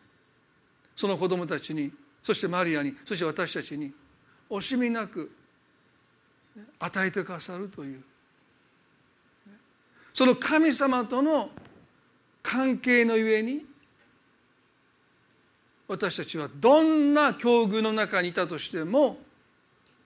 [0.97, 3.93] その子供たちにそしてマリアにそして私たちに
[4.49, 5.31] 惜しみなく
[6.79, 8.03] 与えてくださるという。
[10.17, 11.51] その神様との
[12.41, 13.63] 関係のゆえに
[15.87, 19.19] 私たちはどんな境遇の中にいたとしても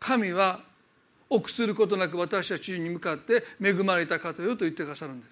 [0.02, 0.60] 神は
[1.30, 5.32] 臆することなく私たちに向かって恵まれた方よと言ってくださるんです。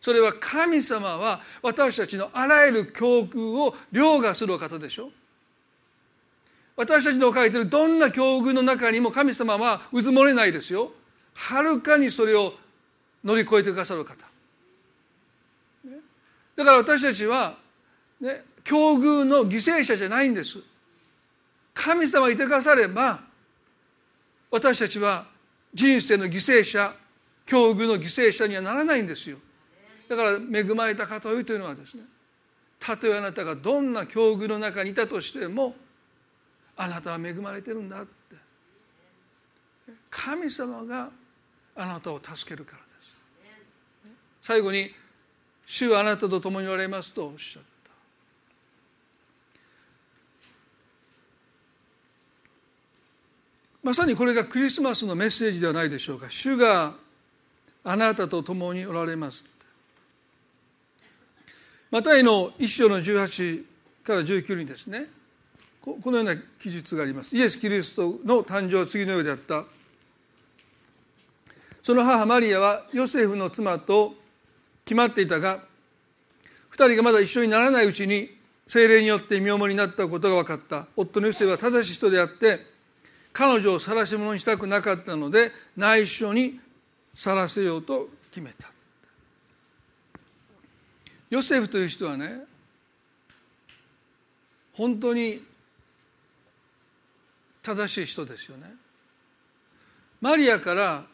[0.00, 5.08] それは神様は私たちのあらゆる境遇を凌駕するお方でしょ
[6.74, 10.90] 私たちの置かれているどんな境遇の中にも神様はうずもれないですよ
[11.34, 12.54] はるかにそれを
[13.24, 14.26] 乗り越えてくださる方。
[16.56, 17.56] だから私たちは、
[18.20, 20.58] ね、境遇の犠牲者じゃないんです。
[21.72, 23.22] 神様がいてくだされば
[24.50, 25.26] 私たちは
[25.72, 26.94] 人生の犠牲者
[27.46, 29.38] 境遇の犠牲者にはならないんですよ。
[30.08, 32.02] だから恵まれた方というのはですね
[32.78, 35.76] たとえあなたがどんな境遇の中にいたとしても
[36.76, 38.10] あなたは恵まれてるんだって。
[40.10, 41.10] 神様が
[41.76, 42.89] あなたを助けるから。
[44.50, 44.92] 最後に
[45.64, 47.90] 「主はあなたと共におられます」とおっしゃった。
[53.84, 56.28] まさにこれがクリスマスのメッセージではないでしょうか。
[56.28, 56.96] 主が
[57.84, 59.46] あなたと共におられます
[61.92, 63.64] マタイの一章の18
[64.02, 65.06] から19にですね
[65.80, 67.36] このような記述があります。
[67.36, 69.64] イエス・キリストの誕生は次のようであった。
[71.82, 74.18] その母マリアはヨセフの妻と
[74.90, 75.60] 決まっていたが
[76.68, 78.28] 二人がまだ一緒にならないうちに
[78.66, 80.88] 精霊によって身重になったことが分かった。
[80.96, 82.58] 夫のヨセフは正しい人であって
[83.32, 86.58] 彼女を晒し者にしたくなかったので内緒に
[87.14, 88.68] さらせようと決めた。
[91.30, 92.40] ヨセフという人はね
[94.72, 95.40] 本当に
[97.62, 98.74] 正しい人ですよね。
[100.20, 101.04] マリアから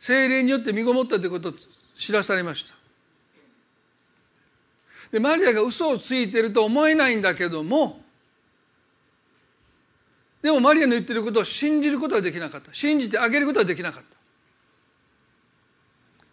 [0.00, 1.52] 精霊によって身ごもったということを
[1.94, 2.74] 知らされました。
[5.12, 8.02] でマリアが嘘をついてると思えないんだけども
[10.42, 12.74] でもマリアの言ってることを信じることはできなかった。
[12.74, 14.08] 信じてあげることはできなかった。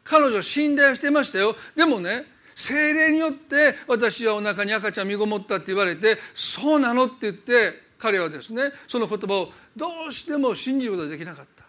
[0.03, 1.55] 彼女は信頼してましたよ。
[1.76, 11.64] でもね精霊によって私はお腹に赤ちゃん身ごもったって言われてそうなのって言って彼はですねその言葉をどうしても信じることができなかった、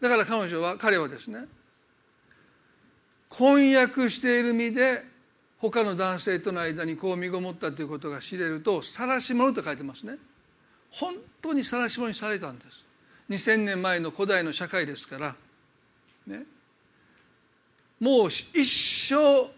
[0.00, 1.46] だから彼女は彼はですね
[3.30, 5.04] 婚約している身で
[5.58, 10.16] 他の男性との間にこう身ごもったということが知れると晒し者と書いてますね。
[10.90, 12.84] 本当に晒し者にされたんです。
[13.30, 15.36] 2000年前の古代の社会ですから。
[16.26, 16.44] ね。
[18.00, 19.50] もう一生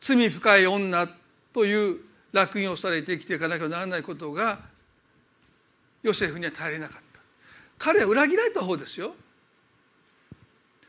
[0.00, 1.08] 罪深い女
[1.54, 2.00] という
[2.32, 4.58] 烙印をされて生きていかなきゃならないことが
[6.02, 7.20] ヨセフには耐えれなかった。
[7.78, 9.14] 彼は裏切られた方ですよ。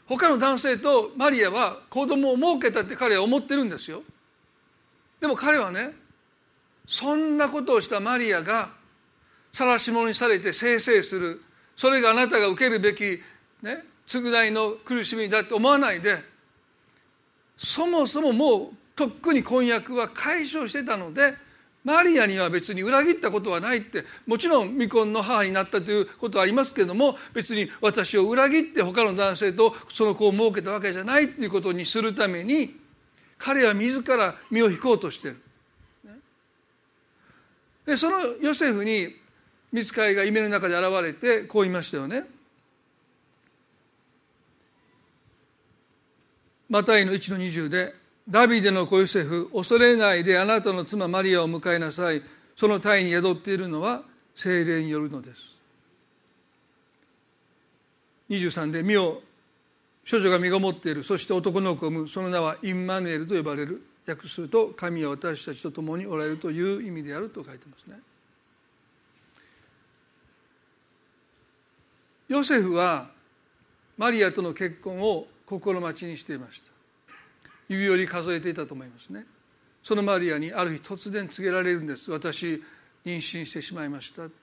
[0.08, 4.04] 他の男性とマリアは子供を設けたって彼は思ってるんですよ。
[5.20, 5.93] でも彼はね
[6.86, 8.70] そんなことをしたマリアが
[9.54, 11.41] 晒し者にされて生成する。
[11.76, 13.22] それがあなたが受けるべき
[13.62, 16.22] ね償いの苦しみだって思わないで
[17.58, 21.36] そもそももうとっくに婚約は解消してたので
[21.84, 32.76] マリアには別に裏切ったことはないってもちろん未婚の母になったということはありますけれども別に私を裏切って他の男性とその子を設けたわけじゃないっていうことにするために
[33.38, 35.42] 彼は自ら身を引こうとしてる。
[37.86, 39.10] でそのヨセフに
[39.74, 42.24] 見つかりが夢の中で現れてこう言いましたよね。
[46.70, 47.94] マタイの1の20で
[48.28, 52.22] ダビデの子ヨセフ恐れないであなたの妻マリアを迎えなさい。
[52.56, 54.04] その体に宿っているのは
[54.36, 55.58] 精霊によるのです。
[58.30, 59.22] 23で「見よ
[60.10, 61.04] 処女が身ごもっている。
[61.04, 62.08] そして男の子を産む。
[62.08, 63.82] その名はインマヌエルと呼ばれる。
[64.06, 68.00] 訳すると神は私たちと共におられるという意味であると書いてますね。
[72.28, 73.10] ヨセフは
[73.98, 76.73] マリアとの結婚を心待ちにしていました。
[77.70, 79.26] 指折り数えていたと思いますね。
[79.82, 82.11] そのマリアにある日突然告げられるんです。
[82.11, 82.64] 私
[83.05, 84.34] 妊娠してしまいましたって。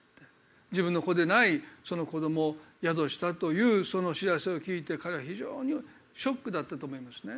[0.71, 5.75] 自分の子でないその子供を宿したというその知らせを聞いて彼は非常に
[6.15, 7.33] ショックだったと思いますね。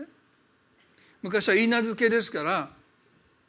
[1.21, 2.69] 昔は言い名付けですから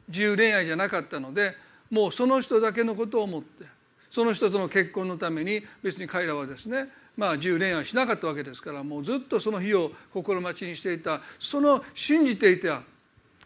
[0.09, 1.57] 自由恋愛じゃなかったので
[1.91, 3.65] もうその人だけのことを思って
[4.11, 11.21] その人との結婚のために別に彼らはですねまあ、自由恋愛しなかったわけですからもうずっとその日を心待ちにしていた。
[11.39, 12.83] その信じていた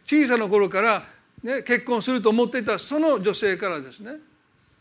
[0.05, 1.07] 小さな頃から、
[1.43, 4.12] ね、結婚すると思っていたその女性からですね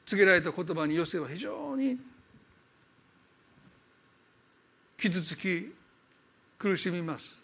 [0.06, 1.98] 告げられた言葉にヨセは非常に
[4.98, 5.74] 傷つき
[6.58, 7.38] 苦しみます。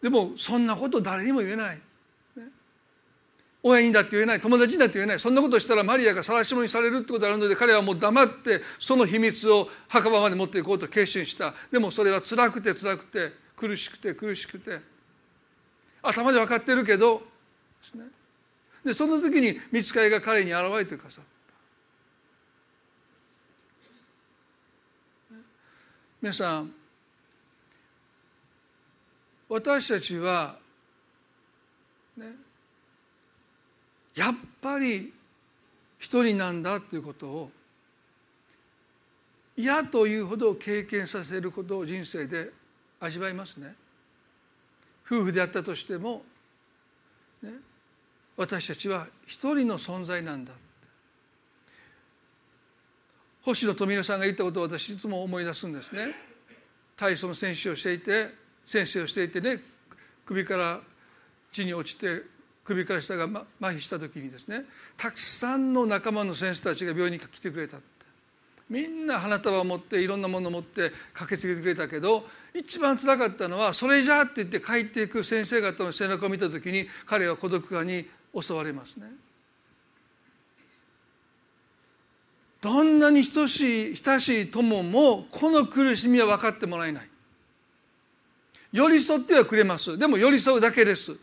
[0.00, 1.80] でもそんなこと誰にも言えない。
[3.62, 11.54] 親にだって言えない友達にだって言えないそんなことしたらマリアが晒し者にされるってことがあるので彼はもう黙ってその秘密を墓場まで持っていこうと決心した。
[11.70, 14.98] でもそれは辛くて辛くて苦しくて苦しくて。
[16.02, 17.24] 頭で分かってるけどで
[17.82, 18.04] すね。
[18.84, 21.38] でその時に見つかりが彼に現れてくださった。
[26.20, 26.72] 皆さん
[29.48, 30.56] 私たちは
[32.16, 32.47] ね
[34.18, 35.12] やっぱり
[36.00, 37.50] 一人なんだということを
[39.56, 42.50] 嫌というほど経験させることを人生で
[42.98, 43.76] 味わいますね。
[45.06, 46.22] 夫婦であったとしても、
[47.42, 47.50] ね、
[48.36, 50.52] 私たちは一人の存在なんだ。
[53.42, 56.14] 星野富美さんが言ったことを私いつも思い出すんですね。
[56.96, 59.60] 体操の選手をしていて先生をしていてね
[60.26, 60.80] 首から
[61.52, 62.37] 地に落ちて
[62.68, 64.64] 首から下が麻痺した時にですね
[64.98, 67.86] たくさんの仲間の選手たちが病院に来てくれたって。
[68.68, 78.06] みんな花束を持っていろんなものを持って駆けつけてくれたけど一番つらかったのはそれじゃって言って帰っていく先生方の背中を見た時に彼は孤独感に
[78.38, 79.06] 襲われますね。
[82.60, 87.08] どんなに等しい親しい友もこの苦しみは分かってもらえない。
[88.70, 89.96] 寄り添ってはくれます。
[89.96, 91.16] でも寄り添うだけです。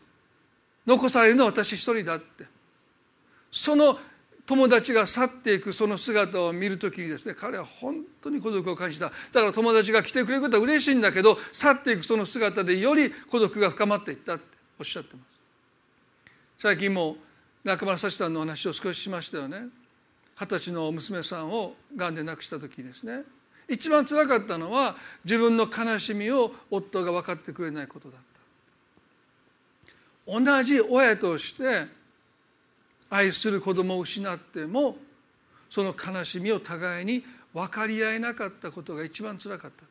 [0.86, 2.46] 残されるのは私一人だって。
[3.52, 3.98] その
[4.46, 9.06] 友達が去っていくその姿を見るときにですね彼は本当に孤独を感じた。
[9.06, 9.12] だ
[9.42, 14.44] から友達が来てくれることは嬉しいんだけど去っていくその姿でより孤独が深まっていったって
[14.80, 15.26] おっしゃってます。
[16.60, 17.18] 最近も
[17.64, 19.64] 中村幸さんのお話を少ししましたよね。
[20.40, 23.24] 二十歳の娘さんをがんで亡くした時ですね。
[23.68, 28.35] 一番つらかったのは自分の悲しみを夫が分かってくれないことだった。
[30.28, 31.88] 同じ親として
[33.10, 34.98] 愛する子供を失っても
[35.70, 37.24] その悲しみを互いに
[37.54, 39.84] 分かり合えなかったことが一番つらかった。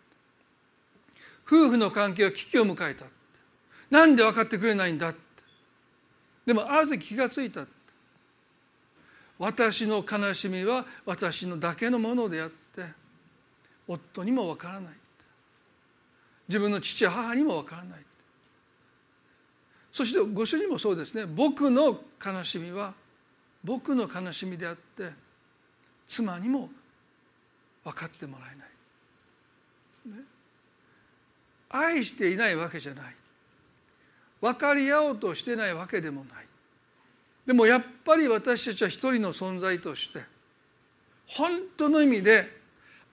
[1.46, 3.04] 夫婦の関係は危機を迎えた。
[3.90, 5.14] なんで分かってくれないんだ
[6.46, 7.66] でもある時気がついた
[9.38, 12.84] 私の悲しみは私のだけのものであって
[13.86, 14.92] 夫にも分からない。
[16.48, 18.04] 自分の父母にも分からない。
[19.94, 21.24] そしてご主人もそうですね。
[21.24, 22.92] 僕の悲しみは
[23.62, 25.12] 僕の悲しみであって
[26.08, 26.68] 妻にも
[27.84, 30.24] 分かってもらえない、ね、
[31.70, 33.14] 愛していないわけじゃない。
[34.40, 36.46] 分かり合おうとしてないわけでもない。
[37.46, 40.22] でもやっぱり私たちは一人の存在として
[41.28, 42.50] 本当の意味で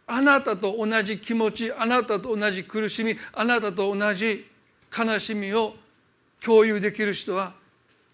[0.08, 4.48] あなたと同じ気持ちあなたと同じ苦しみあなたと同じ
[4.98, 5.76] 悲しみを
[6.44, 7.54] 共有できる人は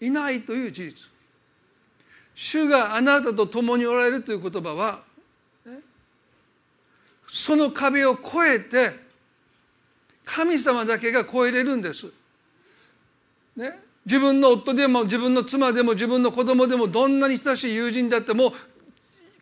[0.00, 1.08] いないという事実。
[2.34, 5.00] 主があなたと共におられるという言葉は
[7.26, 8.92] その壁を越えて
[10.24, 12.06] 神様だけが越えれるんです。
[13.56, 18.52] ね、自分の夫でも自分の妻でも自分の子供でもどんなに親しい友人であっても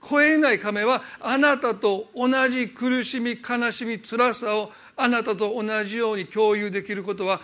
[0.03, 7.41] 越えない壁はあなたと同じ苦しみ悲しみ辛さをあなたと同じように共有できることは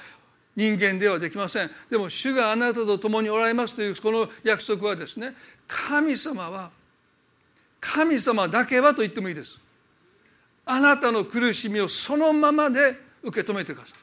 [0.55, 1.71] 人間ではできません。
[1.91, 5.35] でも主があなたと共におられますというこの約束はですね
[5.67, 6.71] 神様は
[7.81, 9.59] 神様だけはと言ってもいいです。
[10.65, 13.99] あなたの苦しみをそのままで受け止めてくださる。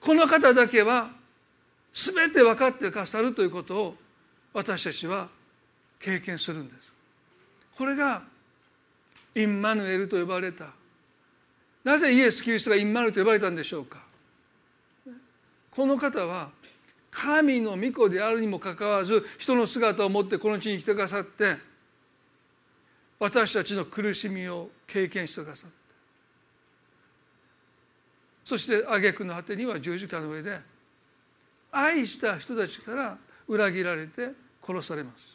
[0.00, 1.10] この方だけは
[1.92, 3.96] 全て分かってくださるということを
[4.52, 5.28] 私たちは
[6.00, 6.92] 経験するんです。
[7.76, 8.22] これが
[9.34, 10.66] インマヌエルと呼ばれた。
[11.84, 14.09] なぜイエス・キリストがインマヌエルと呼ばれたんでしょうか。
[15.70, 16.50] この方は
[17.10, 21.56] 神の御子であるにもかかわらず人の姿を持ってこの地に来てくださって
[23.18, 25.76] 私たちの苦しみを経験してくださった
[28.44, 30.58] そして挙句の果てには十字架の上で
[31.72, 34.30] 愛した人たちから裏切られて
[34.62, 35.30] 殺されます。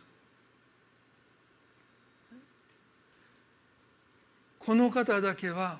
[4.59, 5.79] この方だけは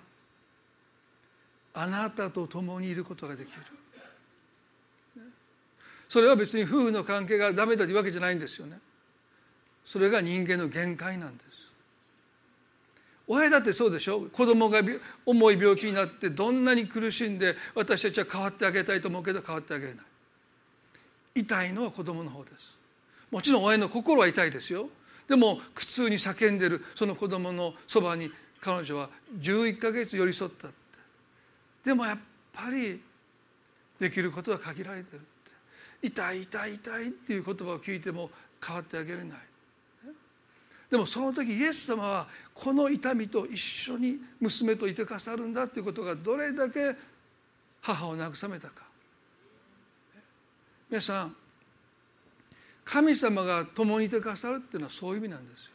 [1.74, 3.58] あなたと共にいることができる。
[6.16, 8.80] それは別に夫婦の関係がダメだというわけじゃないんですよね。
[9.86, 11.50] それが人間の限界なんです。
[13.28, 14.22] 親だってそうでしょ？
[14.32, 14.80] 子供が
[15.26, 20.06] 重い病気になってどんなに苦しんで私たちは変わってあげたいと思うけど変わってあげれない。
[21.36, 22.78] 痛いのは子供の方です。
[23.30, 24.88] もちろん親の心は痛いですよ。
[25.28, 30.78] でも苦痛に叫んでるその子供のそばに彼女は11ヶ月寄り添ったって。
[31.84, 32.20] でもやっ
[32.54, 33.02] ぱり
[34.00, 35.20] できることは限られてる。
[36.02, 38.30] 痛い痛い痛いっていう言葉を聞いても
[38.66, 39.40] 変わってあげれない。
[40.90, 46.96] でもその時イエス様はこの痛みと一緒に娘といてかさるんだっていうことがどれだけ
[47.82, 48.84] 母を慰めたか。
[50.90, 51.36] 皆さん
[52.84, 55.72] 神様が共にいてくださるっていうのはそういう意味なんですよ。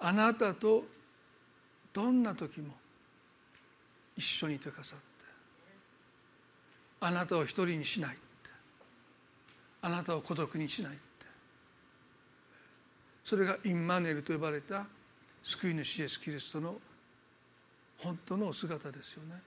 [0.00, 0.84] あなたと
[1.92, 2.74] どんな時も
[4.16, 5.07] 一緒にいてくださって
[7.00, 8.16] あなたを一人にしない
[9.82, 10.92] あなたを孤独にしない
[13.24, 14.86] それがインマネルと呼ばれた
[15.42, 16.76] 救い主イエス・キリストの
[17.98, 19.40] 本当の姿ですよね。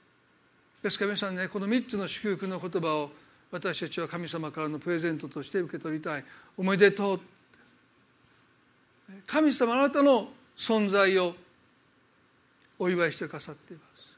[0.84, 3.12] ですから皆さんねこの3つの祝福の言葉を
[3.50, 6.24] 私たちは神様からのプレゼントとして受け取りたい。
[6.58, 7.22] おめでとう
[9.26, 11.36] 神様あなたの存在を
[12.78, 14.12] お祝いしてくださっています。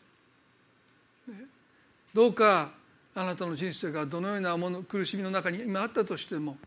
[2.13, 2.71] どうか
[3.15, 6.57] あなたの人生がどのようなもの苦しみの中に今あったとしても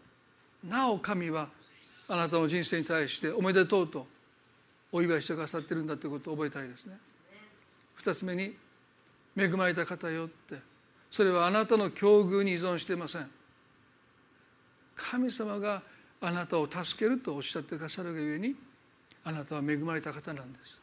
[0.65, 1.49] なお神は
[2.09, 4.07] あなたの人生に対しておめでとうと
[4.93, 6.97] お祝いしてくださってるんだということを覚えたいですね。
[7.95, 8.57] 二つ目に
[9.37, 10.57] 恵まれた方よって。
[11.11, 13.31] それはあなたの境遇に依存していません。
[14.95, 15.83] 神様が
[16.21, 18.55] あなたを助けるとおっしゃってくださるがゆえに
[19.25, 20.79] あなたは恵まれた方なんです。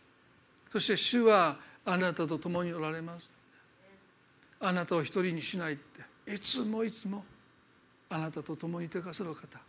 [0.72, 3.30] そして主はあなたと共におられます。
[4.66, 6.34] あなたを一人にしないって。
[6.34, 7.26] いつもいつも。
[8.09, 9.59] あなたと共にいてくださる方。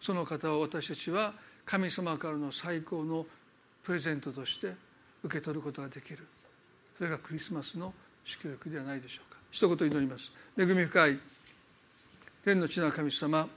[0.00, 1.32] その方を私たちは
[1.64, 3.24] 神様からの最高の
[3.84, 4.74] プレゼントとして
[5.22, 6.26] 受け取ることができる。
[6.98, 9.38] それがクリスマスの祝福ではないでしょうか。
[9.52, 10.32] 一言祈ります。
[10.58, 11.18] 恵み深い
[12.44, 13.48] 天の地の神様。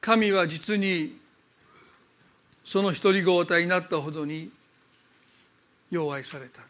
[0.00, 1.18] 神は実に
[2.64, 4.50] その一人子を与えになったほどに
[5.94, 6.60] 弱愛された。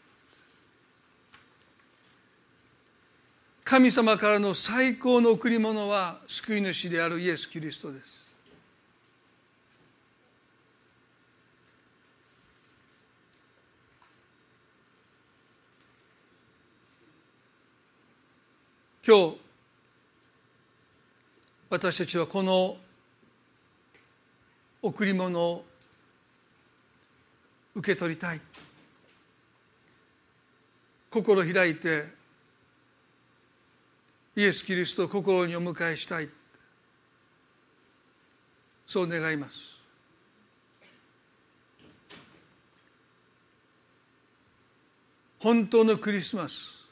[3.65, 8.25] 神様からの最高の贈り物は救い主であるイエス・キリストです。
[19.07, 19.37] 今日
[21.71, 22.77] 私たちはこの
[24.83, 25.65] 贈り物を
[27.75, 28.41] 受け取りたい。
[31.15, 32.07] 心開いて
[34.35, 36.29] イエス・キリストを心にお迎えしたい。
[38.85, 39.75] そう願います。
[45.39, 46.83] 本当のクリスマス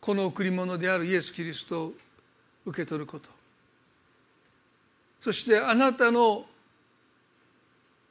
[0.00, 1.92] この贈り物であるイエス・キリストを
[2.64, 3.28] 受け取ること。
[5.20, 6.46] そしてあなたの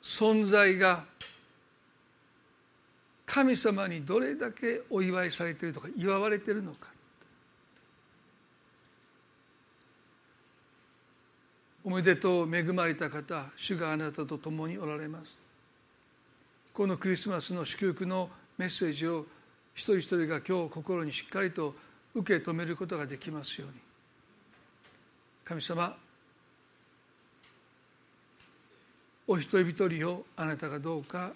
[0.04, 1.11] 存在が
[3.34, 6.90] 神様にどれだけお祝いされているとか祝われているのか。
[11.86, 15.40] おめでとう恵まれた方主があなたと共におられます。
[16.74, 19.26] このクリスマスの祝福のメッセージを
[19.76, 21.74] 一人一人が今日心にしっかりと
[22.14, 23.76] 受け止めることができますように。
[25.46, 25.96] 神様
[29.26, 31.32] お一人一人をあなたがどうか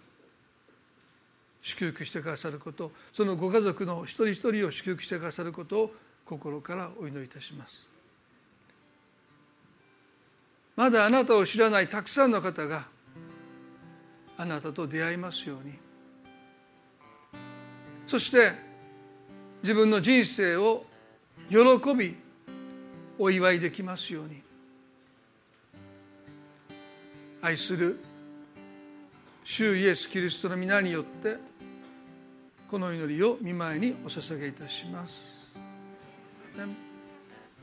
[1.66, 5.92] 祝福してくださることそのご家族の一人一人を祝福してくださることを
[6.24, 7.88] 心からお祈りいたします。
[10.76, 12.86] まだあなたを知らないたくさんの方が
[14.38, 15.74] あなたと出会いますように。
[18.06, 18.52] そして
[19.64, 20.86] 自分の人生を
[21.50, 21.58] 喜
[21.96, 22.16] び
[23.18, 24.44] お祝いできますように。
[27.42, 28.00] 愛する
[29.44, 31.55] 主イエス・キリストの皆によって
[32.70, 35.54] この祈りを見舞いにお捧げいたします。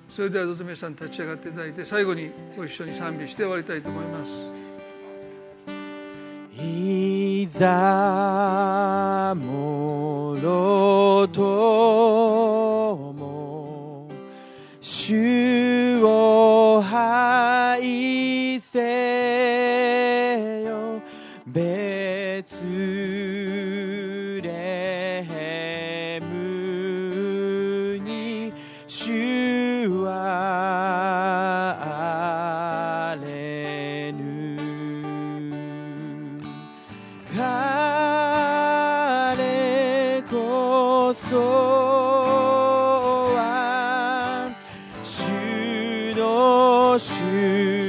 [0.08, 4.52] それではどうぞ皆さん立ち上がっていただいて最後にご一緒に賛美して終わりたいと思います。
[6.54, 11.40] いざもろと
[13.18, 14.08] も
[14.80, 19.21] 主を拝せ
[46.14, 47.81] 多许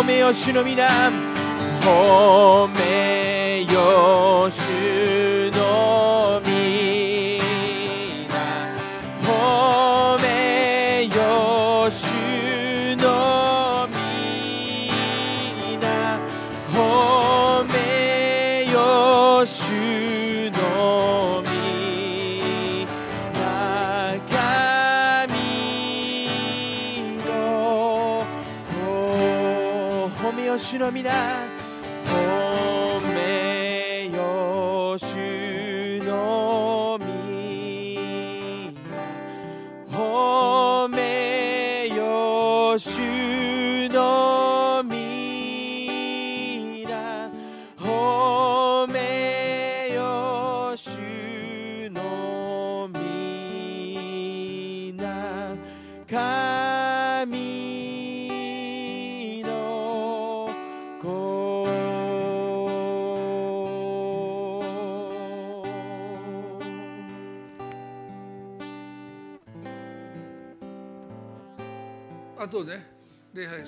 [0.00, 0.88] 褒めよ主の皆。
[1.82, 4.69] 褒めよ主。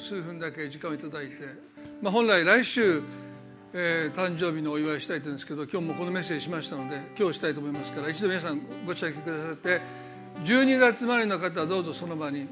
[0.02, 1.34] 数分だけ時間をいただいて、
[2.02, 3.02] まあ、本来来週、
[3.72, 9.80] えー誕生日のお祝いしたいと思うんですけど今日もこのメッセージしましたので今日したいと思いますから一度皆さんご着席くださって
[10.44, 12.48] 12月生まれの方はどうぞその場に